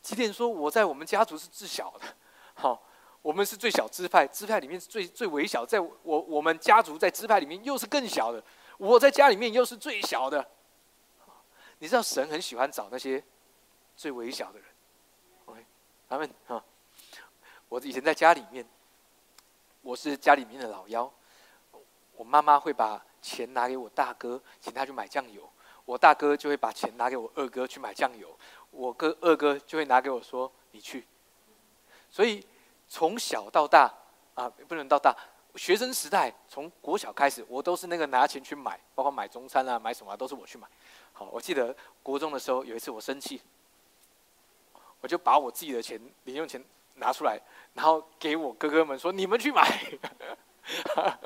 [0.00, 2.06] 基甸说：“我在我们家族是最小的。”
[2.54, 2.80] 好。
[3.20, 8.42] 我们是最小支派，支派里面是最最微小，在我我们家族在支派里面又是更小的，
[8.78, 10.48] 我在家里面又是最小的。
[11.78, 13.22] 你知道神很喜欢找那些
[13.96, 14.68] 最微小的人
[15.46, 15.64] ，OK，
[16.08, 16.62] 他们哈，
[17.68, 18.66] 我以前在家里面，
[19.82, 21.12] 我是家里面的老幺，
[22.16, 25.48] 我妈妈会把钱拿给我大哥，请他去买酱油，
[25.84, 28.36] 我大哥就会把钱拿给我二哥去买酱油，
[28.70, 31.06] 我哥二哥就会拿给我说你去，
[32.10, 32.46] 所以。
[32.90, 33.92] 从小到大，
[34.32, 35.14] 啊，不能到大，
[35.56, 40.66] 学生时代从国小开始，我都是那个拿钱去买，包括买中餐啊，买什么都是我去买。
[41.18, 43.42] 好，我记得国中的时候有一次我生气，
[45.00, 46.64] 我就把我自己的钱零用钱
[46.94, 47.40] 拿出来，
[47.74, 49.68] 然后给我哥哥们说：“你们去买。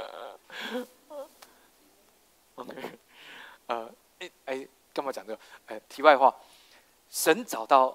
[2.55, 2.99] ”OK，
[3.66, 5.43] 呃，哎哎，干嘛讲这个？
[5.66, 6.34] 哎，题外话，
[7.11, 7.95] 神找到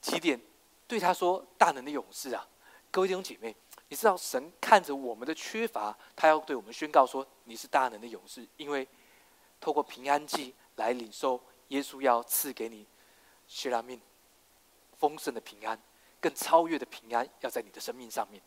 [0.00, 0.40] 起点，
[0.86, 2.46] 对他说：“大能的勇士啊！”
[2.92, 3.56] 各位弟兄姐妹，
[3.88, 8.86] 你知道神看着我们的缺乏，他要对我们宣告说：“你是大能的勇士。”因为
[9.60, 12.86] 透过平安祭来领受耶稣要赐给你
[13.46, 14.00] 希拉命
[14.98, 15.78] 丰盛的平安，
[16.20, 18.42] 更超越的平安要在你的生命上面。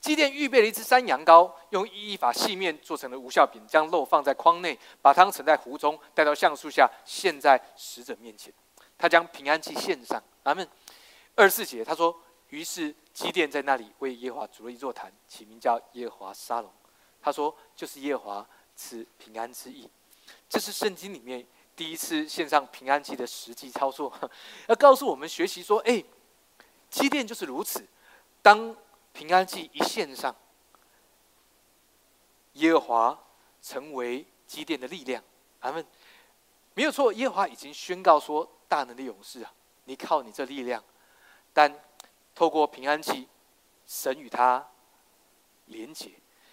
[0.00, 8.52] 祭奠预备了一只山羊羔，用一法细面做成了无效饼，将肉放在筐内，把汤盛在壶中，带到橡树下，献在使者面前。
[8.96, 10.22] 他将平安祭献上。
[10.42, 10.68] 阿门。
[11.34, 12.18] 二十四节他说。
[12.50, 16.68] 于是基甸在那里为耶和华筑了一座坛，起名叫耶和华沙龙。
[17.22, 19.88] 他说：“就是耶和华赐平安之意。”
[20.50, 21.46] 这是圣经里面
[21.80, 24.12] 第一次献上平安祭的实际操作，
[24.68, 26.04] 要告诉我们学习说：“哎，
[26.90, 27.82] 基甸就是如此。
[28.42, 28.76] 当
[29.14, 30.36] 平安祭一献上，
[32.52, 33.18] 耶和华
[33.62, 35.24] 成为基甸的力量。
[35.60, 35.82] 阿们。
[36.74, 39.50] 没有错，耶和华已经宣告说：大能的勇士啊，
[39.84, 40.84] 你靠你这力量。
[41.54, 41.74] 但
[42.34, 43.26] 透过平安祭，
[43.86, 44.68] 神与他
[45.64, 46.10] 连结，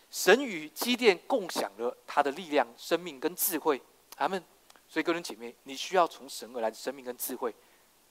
[0.09, 3.81] 神与基甸共享了他的力量、生命跟智慧。
[4.15, 4.41] 阿们。
[4.89, 7.53] 所以，各位姐妹，你需要从神而来的生命跟智慧。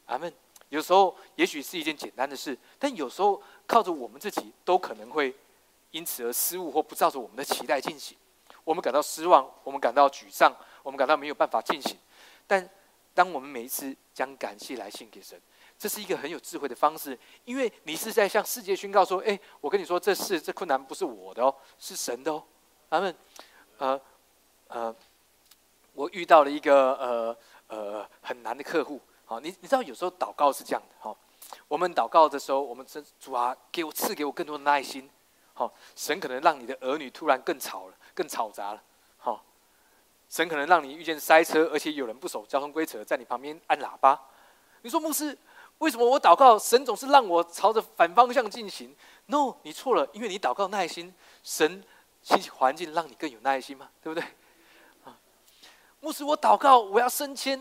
[0.06, 0.32] 阿门。
[0.68, 5.32] 有时候也许是一件简单的事，但有时候靠着我们自己，都可能会
[5.92, 8.18] 因此而失误或不照着我们的期待进行。
[8.64, 10.52] 我们感到失望，我们感到沮丧，
[10.82, 11.96] 我们感到没有办法进行。
[12.48, 12.68] 但
[13.14, 15.40] 当我们每一次将感谢来信给神。
[15.78, 22.42] 这是一个很有智慧的方式，因为你是在向世界宣告说：“哎，我跟你说，这事这困难不是我的哦，是神的哦。”
[22.88, 23.14] 阿们，
[23.76, 24.00] 呃，
[24.68, 24.96] 呃，
[25.96, 27.36] 我遇到了一个呃
[27.68, 29.00] 呃很难的客户。
[29.24, 31.16] 好，你你知道有时候祷告是这样的，哈，
[31.66, 32.86] 我们祷告的时候，我们
[33.18, 35.10] 主啊，给我赐给我更多的耐心。
[35.54, 38.82] 好，神可能让你的儿女突然更吵了，更吵杂了。
[39.16, 39.42] 好，
[40.28, 44.20] 神可能让你遇见塞车，而且有人不守交通规则，在你旁边按喇叭。
[44.82, 45.36] 你说牧师？
[45.78, 48.94] 为什么我祷告，神总是让我朝着反方向进行
[49.26, 51.82] ？No，你错了，因为你祷告耐心，神
[52.22, 54.26] 兴起环境让你更有耐心嘛，对不对？
[56.06, 57.60] 牧师，我祷告我要升迁，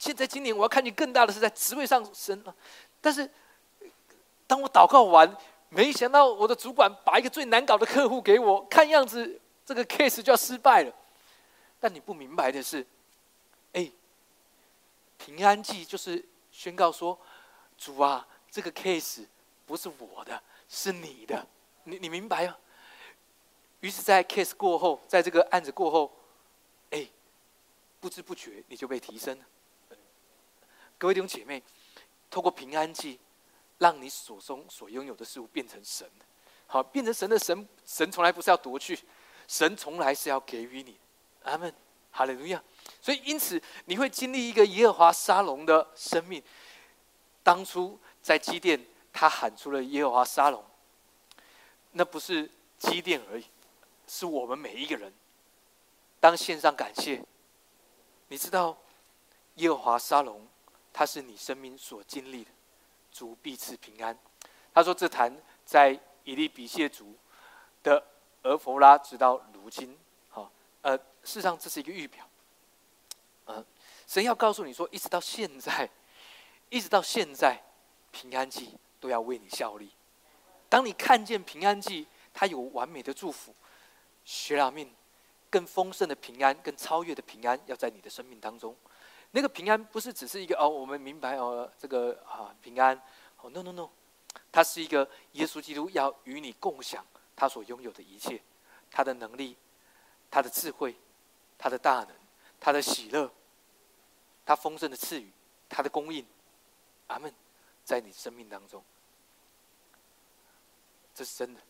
[0.00, 2.54] 现在今年我要看见更大的是在职位上升了。
[3.02, 3.30] 但是，
[4.46, 5.36] 当我祷告完，
[5.68, 10.92] 没想到我的主管把一个最难搞的客户给我，看样子这个 case 就要失败了。
[11.78, 12.86] 但你不明白的是，
[13.74, 13.90] 哎，
[15.18, 17.18] 平安记就是宣告说，
[17.76, 19.26] 主啊，这个 case
[19.66, 21.46] 不是我的，是你的。
[21.84, 22.56] 你你明白吗？
[23.80, 26.10] 于是，在 case 过后，在这个案子过后，
[28.02, 29.44] 不知不觉你就被提升了。
[30.98, 31.62] 各位弟兄姐妹，
[32.28, 33.20] 透过平安记，
[33.78, 36.10] 让你所中所拥有的事物变成神，
[36.66, 38.98] 好，变成神的神，神从来不是要夺去，
[39.46, 40.98] 神从来是要给予你。
[41.44, 41.72] 阿门，
[42.10, 42.60] 哈利路亚。
[43.00, 46.42] 所以，因此你会经历一个耶和华沙龙的生命。
[47.44, 50.64] 当初在基甸，他喊出了耶和华沙龙，
[51.92, 53.44] 那不是基甸而已，
[54.08, 55.12] 是我们每一个人。
[56.18, 57.20] 当献上感谢，
[58.32, 58.74] 你知道
[59.56, 60.48] 耶和华沙龙。
[60.94, 62.50] 他是你生命所经历的，
[63.10, 64.16] 主必赐平安。
[64.74, 67.16] 他说：“这坛在以利比谢族
[67.82, 68.02] 的
[68.42, 70.52] 俄弗拉，直到如今，好，
[70.82, 72.28] 呃，事实上这是一个预表。
[73.46, 73.64] 嗯，
[74.06, 75.88] 神要告诉你说，一直到现在，
[76.68, 77.62] 一直到现在，
[78.10, 79.90] 平安记都要为你效力。
[80.68, 83.54] 当你看见平安记，它有完美的祝福，
[84.26, 84.92] 学拉命
[85.52, 88.74] 更丰盛的平安，更超越的平安，要在你的生命当中。”
[89.32, 93.00] 那个平安不是只是一个哦，我们明白哦，这个啊平安
[93.40, 93.88] 哦，no no no，
[94.50, 98.42] 它是一个耶稣基督要与你共享他所拥有的一切，
[98.90, 99.56] 他的能力，
[100.30, 100.94] 他的智慧，
[101.56, 102.14] 他的大能，
[102.60, 103.30] 他的喜乐，
[104.44, 105.30] 他丰盛的赐予，
[105.68, 106.26] 他的供应，
[107.06, 107.32] 阿门，
[107.84, 108.84] 在你生命当中，
[111.14, 111.60] 这是真的，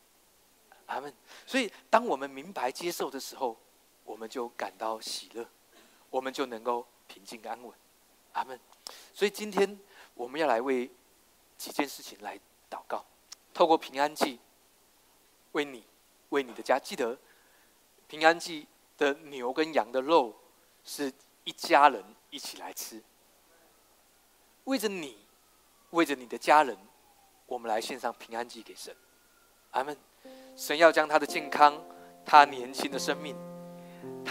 [0.86, 1.14] 阿门。
[1.46, 3.56] 所以当我们明白接受的时候，
[4.04, 5.46] 我们就感到喜乐，
[6.10, 6.86] 我们就能够。
[7.08, 7.70] 平静安稳，
[8.32, 8.58] 阿门。
[9.12, 9.78] 所以今天
[10.14, 10.90] 我们要来为
[11.58, 12.40] 几件事情来
[12.70, 13.04] 祷告，
[13.52, 14.40] 透过平安祭，
[15.50, 15.84] 为你、
[16.30, 16.78] 为你的家。
[16.78, 17.18] 记得
[18.08, 20.34] 平安祭的牛跟羊的肉
[20.84, 21.12] 是
[21.44, 23.02] 一家人一起来吃，
[24.64, 25.26] 为着你，
[25.90, 26.74] 为着你的家人，
[27.44, 28.96] 我们来献上平安祭给神，
[29.72, 29.94] 阿门。
[30.56, 31.78] 神要将他的健康、
[32.24, 33.36] 他年轻的生命、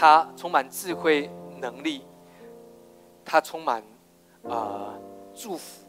[0.02, 1.30] 他充满智慧
[1.60, 2.02] 能力。
[3.24, 3.80] 他充满
[4.42, 4.98] 啊
[5.32, 5.86] 祝福，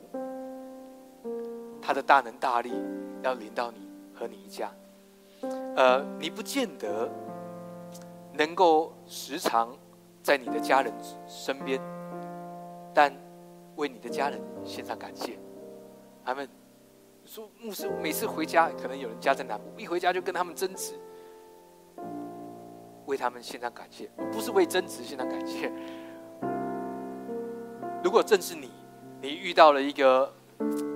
[1.82, 2.72] 他的大能大力
[3.24, 4.72] 要临到你和你一家。
[5.76, 7.10] 呃，你不见得
[8.34, 9.76] 能够时常
[10.22, 10.94] 在你的家人
[11.28, 11.82] 身边，
[12.94, 13.12] 但
[13.78, 15.40] 为你的家人献上感谢。
[16.24, 16.48] 他们
[17.26, 20.94] 说牧师每次回家，可能有人家在南部，一回家就跟他们争执，
[23.06, 25.72] 为他们献上感谢，不是为争执献上感谢。
[28.04, 28.70] 如果正是你，
[29.22, 30.32] 你遇到了一个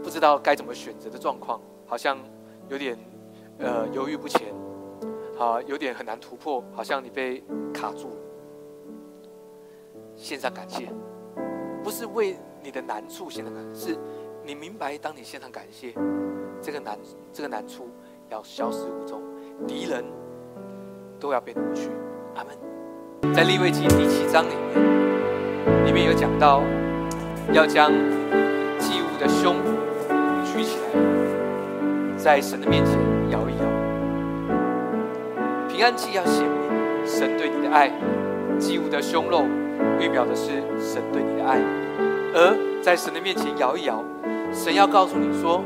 [0.03, 2.18] 不知道该怎么选择的状况，好像
[2.70, 2.97] 有点
[3.60, 4.53] 呃犹豫不前，
[5.38, 7.43] 好有点很难突破，好像你被
[7.74, 8.12] 卡住。
[10.16, 10.91] 献上感谢，
[11.84, 13.99] 不是为你的难处献上感谢，是
[14.43, 15.93] 你明白，当你献上感谢，
[16.62, 16.97] 这个难
[17.32, 17.88] 这个难处
[18.30, 19.22] 要消失无踪，
[19.68, 20.03] 敌人
[21.20, 21.89] 都要被夺去。
[22.36, 23.34] 阿门。
[23.34, 26.61] 在利未记第七章里面，里面有讲到。
[27.53, 27.93] 要将
[28.78, 29.55] 祭物的胸
[30.43, 32.93] 举起来，在神的面前
[33.30, 33.63] 摇一摇。
[35.70, 37.89] 平安祭要显明神对你的爱，
[38.59, 39.45] 祭物的胸肉
[39.97, 41.61] 预表的是神对你的爱。
[42.34, 44.03] 而在神的面前摇一摇，
[44.51, 45.63] 神要告诉你说，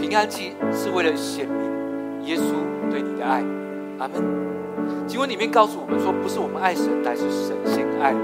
[0.00, 2.54] 平安祭是为了显明耶稣
[2.92, 3.42] 对你的爱。
[3.98, 4.57] 阿门。
[5.06, 8.14] 经文里面告诉我们说，不是我们爱神，乃是神先爱。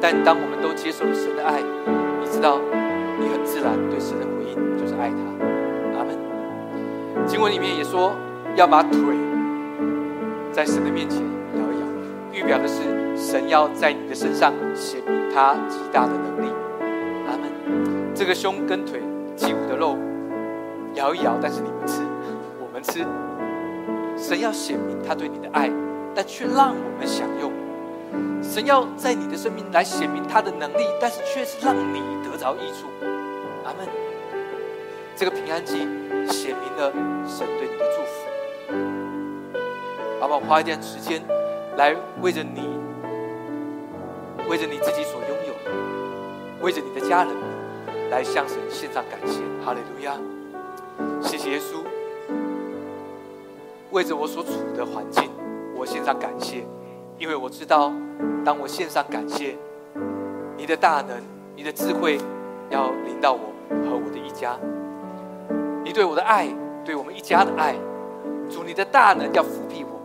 [0.00, 1.60] 但当我们都接受了神的爱，
[2.20, 2.58] 你知道，
[3.18, 5.98] 你很自然对神的回应就是爱他。
[5.98, 6.18] 阿门。
[7.26, 8.16] 经文里面也说，
[8.56, 8.98] 要把腿
[10.50, 11.20] 在神的面前
[11.54, 11.86] 摇一摇，
[12.32, 12.82] 预表的是
[13.16, 16.50] 神要在你的身上显明他极大的能力。
[17.28, 18.12] 阿门。
[18.14, 19.00] 这个胸跟腿
[19.36, 19.96] 祭物的肉
[20.94, 22.02] 摇一摇，但是你们吃，
[22.60, 23.06] 我们吃。
[24.22, 25.68] 神要显明他对你的爱，
[26.14, 27.52] 但却让我们享用。
[28.40, 32.86] 神要在你的生命来显明他的能力，但是却是让你得着益处。
[33.64, 33.84] 阿门。
[35.16, 35.78] 这个平安记
[36.32, 36.92] 显明了
[37.26, 38.12] 神对你的祝福。
[40.20, 40.40] 好不好？
[40.40, 41.20] 花一点时间
[41.76, 42.62] 来为着你，
[44.48, 45.70] 为着你自己所拥有的，
[46.62, 47.34] 为着你的家人，
[48.08, 49.42] 来向神献上感谢。
[49.64, 50.16] 哈利路亚！
[51.20, 51.91] 谢谢耶稣。
[53.92, 55.30] 为着我所处的环境，
[55.76, 56.64] 我献上感谢。
[57.18, 57.92] 因为我知道，
[58.42, 59.54] 当我献上感谢，
[60.56, 61.16] 你的大能、
[61.54, 62.18] 你的智慧
[62.70, 63.52] 要领导我
[63.84, 64.56] 和我的一家。
[65.84, 66.48] 你对我的爱，
[66.84, 67.76] 对我们一家的爱，
[68.48, 70.00] 主你的大能要抚庇我，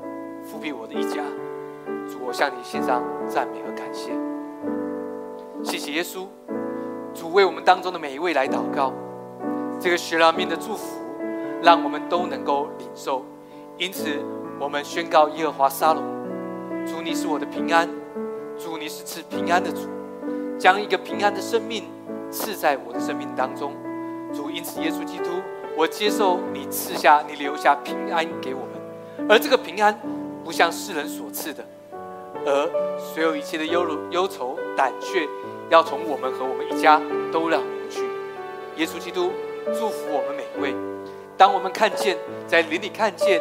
[0.45, 1.23] 抚庇我的一家。
[2.07, 4.11] 主，我向你献上赞美和感谢。
[5.63, 6.27] 谢谢耶稣，
[7.13, 8.91] 主为我们当中的每一位来祷告，
[9.79, 10.99] 这个血染面的祝福，
[11.63, 13.23] 让我们都能够领受。
[13.79, 14.19] 因此，
[14.59, 16.03] 我们宣告耶和华沙龙，
[16.83, 17.87] 主你是我的平安，
[18.57, 19.87] 主你是赐平安的主，
[20.57, 21.83] 将一个平安的生命
[22.31, 23.73] 赐在我的生命当中。
[24.33, 25.29] 主，因此耶稣基督，
[25.75, 29.95] 我接受你赐下、你留下平安给我们，而这个平安
[30.43, 31.63] 不像世人所赐的。
[32.47, 35.29] 而所有一切的忧忧愁、胆怯，
[35.69, 36.99] 要从我们和我们一家
[37.31, 38.01] 都让离去。
[38.77, 39.31] 耶稣基督
[39.67, 40.75] 祝福我们每一位。
[41.37, 42.17] 当我们看见
[42.47, 43.39] 在林里看见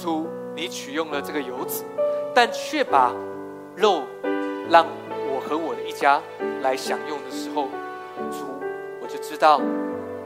[0.00, 1.84] 主，你取用了这个油脂，
[2.34, 3.12] 但却把
[3.76, 4.02] 肉
[4.70, 4.86] 让
[5.28, 6.20] 我和我的一家
[6.62, 7.68] 来享用的时候，
[8.30, 8.46] 主，
[9.02, 9.60] 我就知道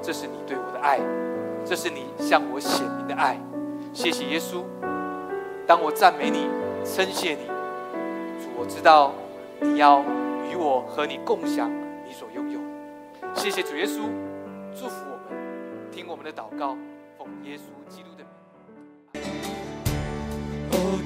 [0.01, 1.01] 这是你对我的爱，
[1.64, 3.41] 这是你向我显明的爱。
[3.93, 4.62] 谢谢耶稣。
[5.66, 6.47] 当我赞美你。
[6.85, 9.14] 称谢你，主，我知道
[9.59, 10.03] 你要
[10.51, 11.70] 与我和你共享
[12.07, 12.61] 你所拥有。
[13.35, 14.03] 谢谢主耶稣，
[14.75, 16.77] 祝福我们，听我们的祷告，
[17.16, 17.74] 奉耶稣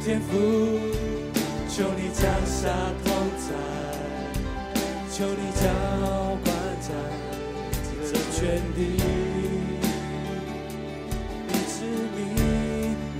[0.05, 0.33] 天父，
[1.69, 2.69] 求你降下
[3.05, 3.47] 同在，
[5.13, 5.63] 求你浇
[6.45, 6.47] 灌
[6.81, 6.89] 在
[8.07, 8.79] 这全地，
[11.47, 11.77] 你之
[12.17, 12.19] 名，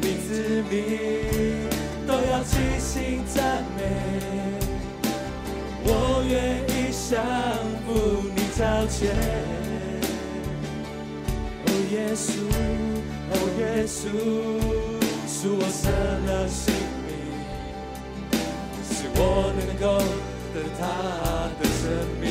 [0.01, 0.29] 你之
[0.71, 0.73] 名。
[2.07, 3.81] 都要齐心赞美，
[5.85, 6.35] 我愿
[6.71, 7.21] 意降
[7.85, 7.87] 服
[8.35, 8.99] 你朝前。
[11.67, 12.27] 哦耶稣，
[13.31, 14.01] 哦耶稣，
[15.41, 15.89] 是我舍
[16.27, 16.75] 了性
[17.07, 17.15] 命，
[18.83, 19.21] 使我
[19.57, 19.87] 能够
[20.53, 20.83] 得他
[21.61, 21.81] 的生
[22.21, 22.27] 命。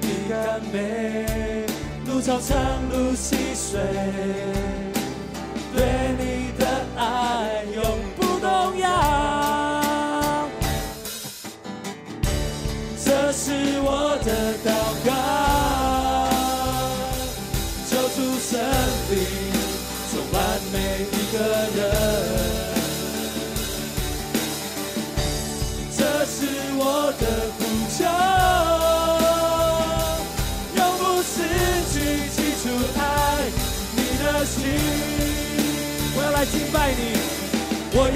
[0.00, 1.66] 你甘美，
[2.06, 2.54] 路超长
[2.92, 3.80] 路细水。
[5.74, 5.82] 对
[6.16, 6.22] 你
[6.56, 6.62] 的
[6.96, 7.82] 爱永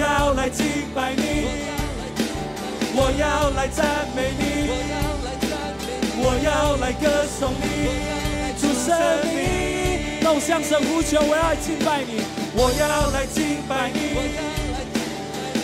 [0.01, 1.23] 要来敬拜你，
[2.95, 4.43] 我要来赞美你，
[6.23, 7.65] 我要来歌颂你，
[8.59, 8.97] 主圣
[9.29, 12.23] 灵，都向神呼求，我要敬拜你，
[12.55, 13.99] 我要来敬拜你，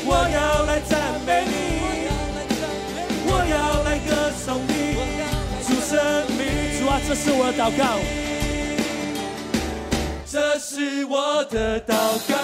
[0.05, 1.55] 我要来赞美你，
[3.27, 5.01] 我要来歌颂你，
[5.67, 5.97] 主圣
[6.37, 6.45] 名，
[6.79, 7.99] 主啊，这是我的祷告。
[10.31, 11.95] 这是我的祷
[12.29, 12.35] 告，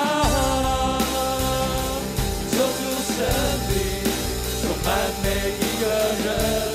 [4.82, 5.86] 充满每一个
[6.24, 6.26] 人。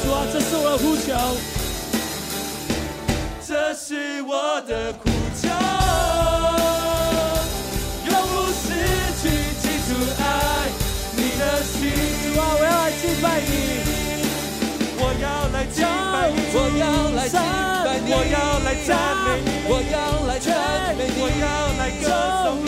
[0.04, 1.12] 主啊，这是我的呼求，
[3.46, 5.04] 这是我的呼
[5.36, 5.50] 求，
[8.08, 8.64] 永不失
[9.22, 9.24] 去
[9.62, 9.90] 记住
[10.20, 10.24] 爱
[11.16, 11.76] 你的心。
[12.24, 13.52] 主啊，我要来敬拜你，
[15.00, 17.36] 我要来敬拜你，我要来赞
[17.84, 18.88] 美你，我要来赞
[20.96, 21.08] 美你。
[21.20, 21.46] 我要
[21.78, 22.04] 来歌
[22.44, 22.68] 颂你。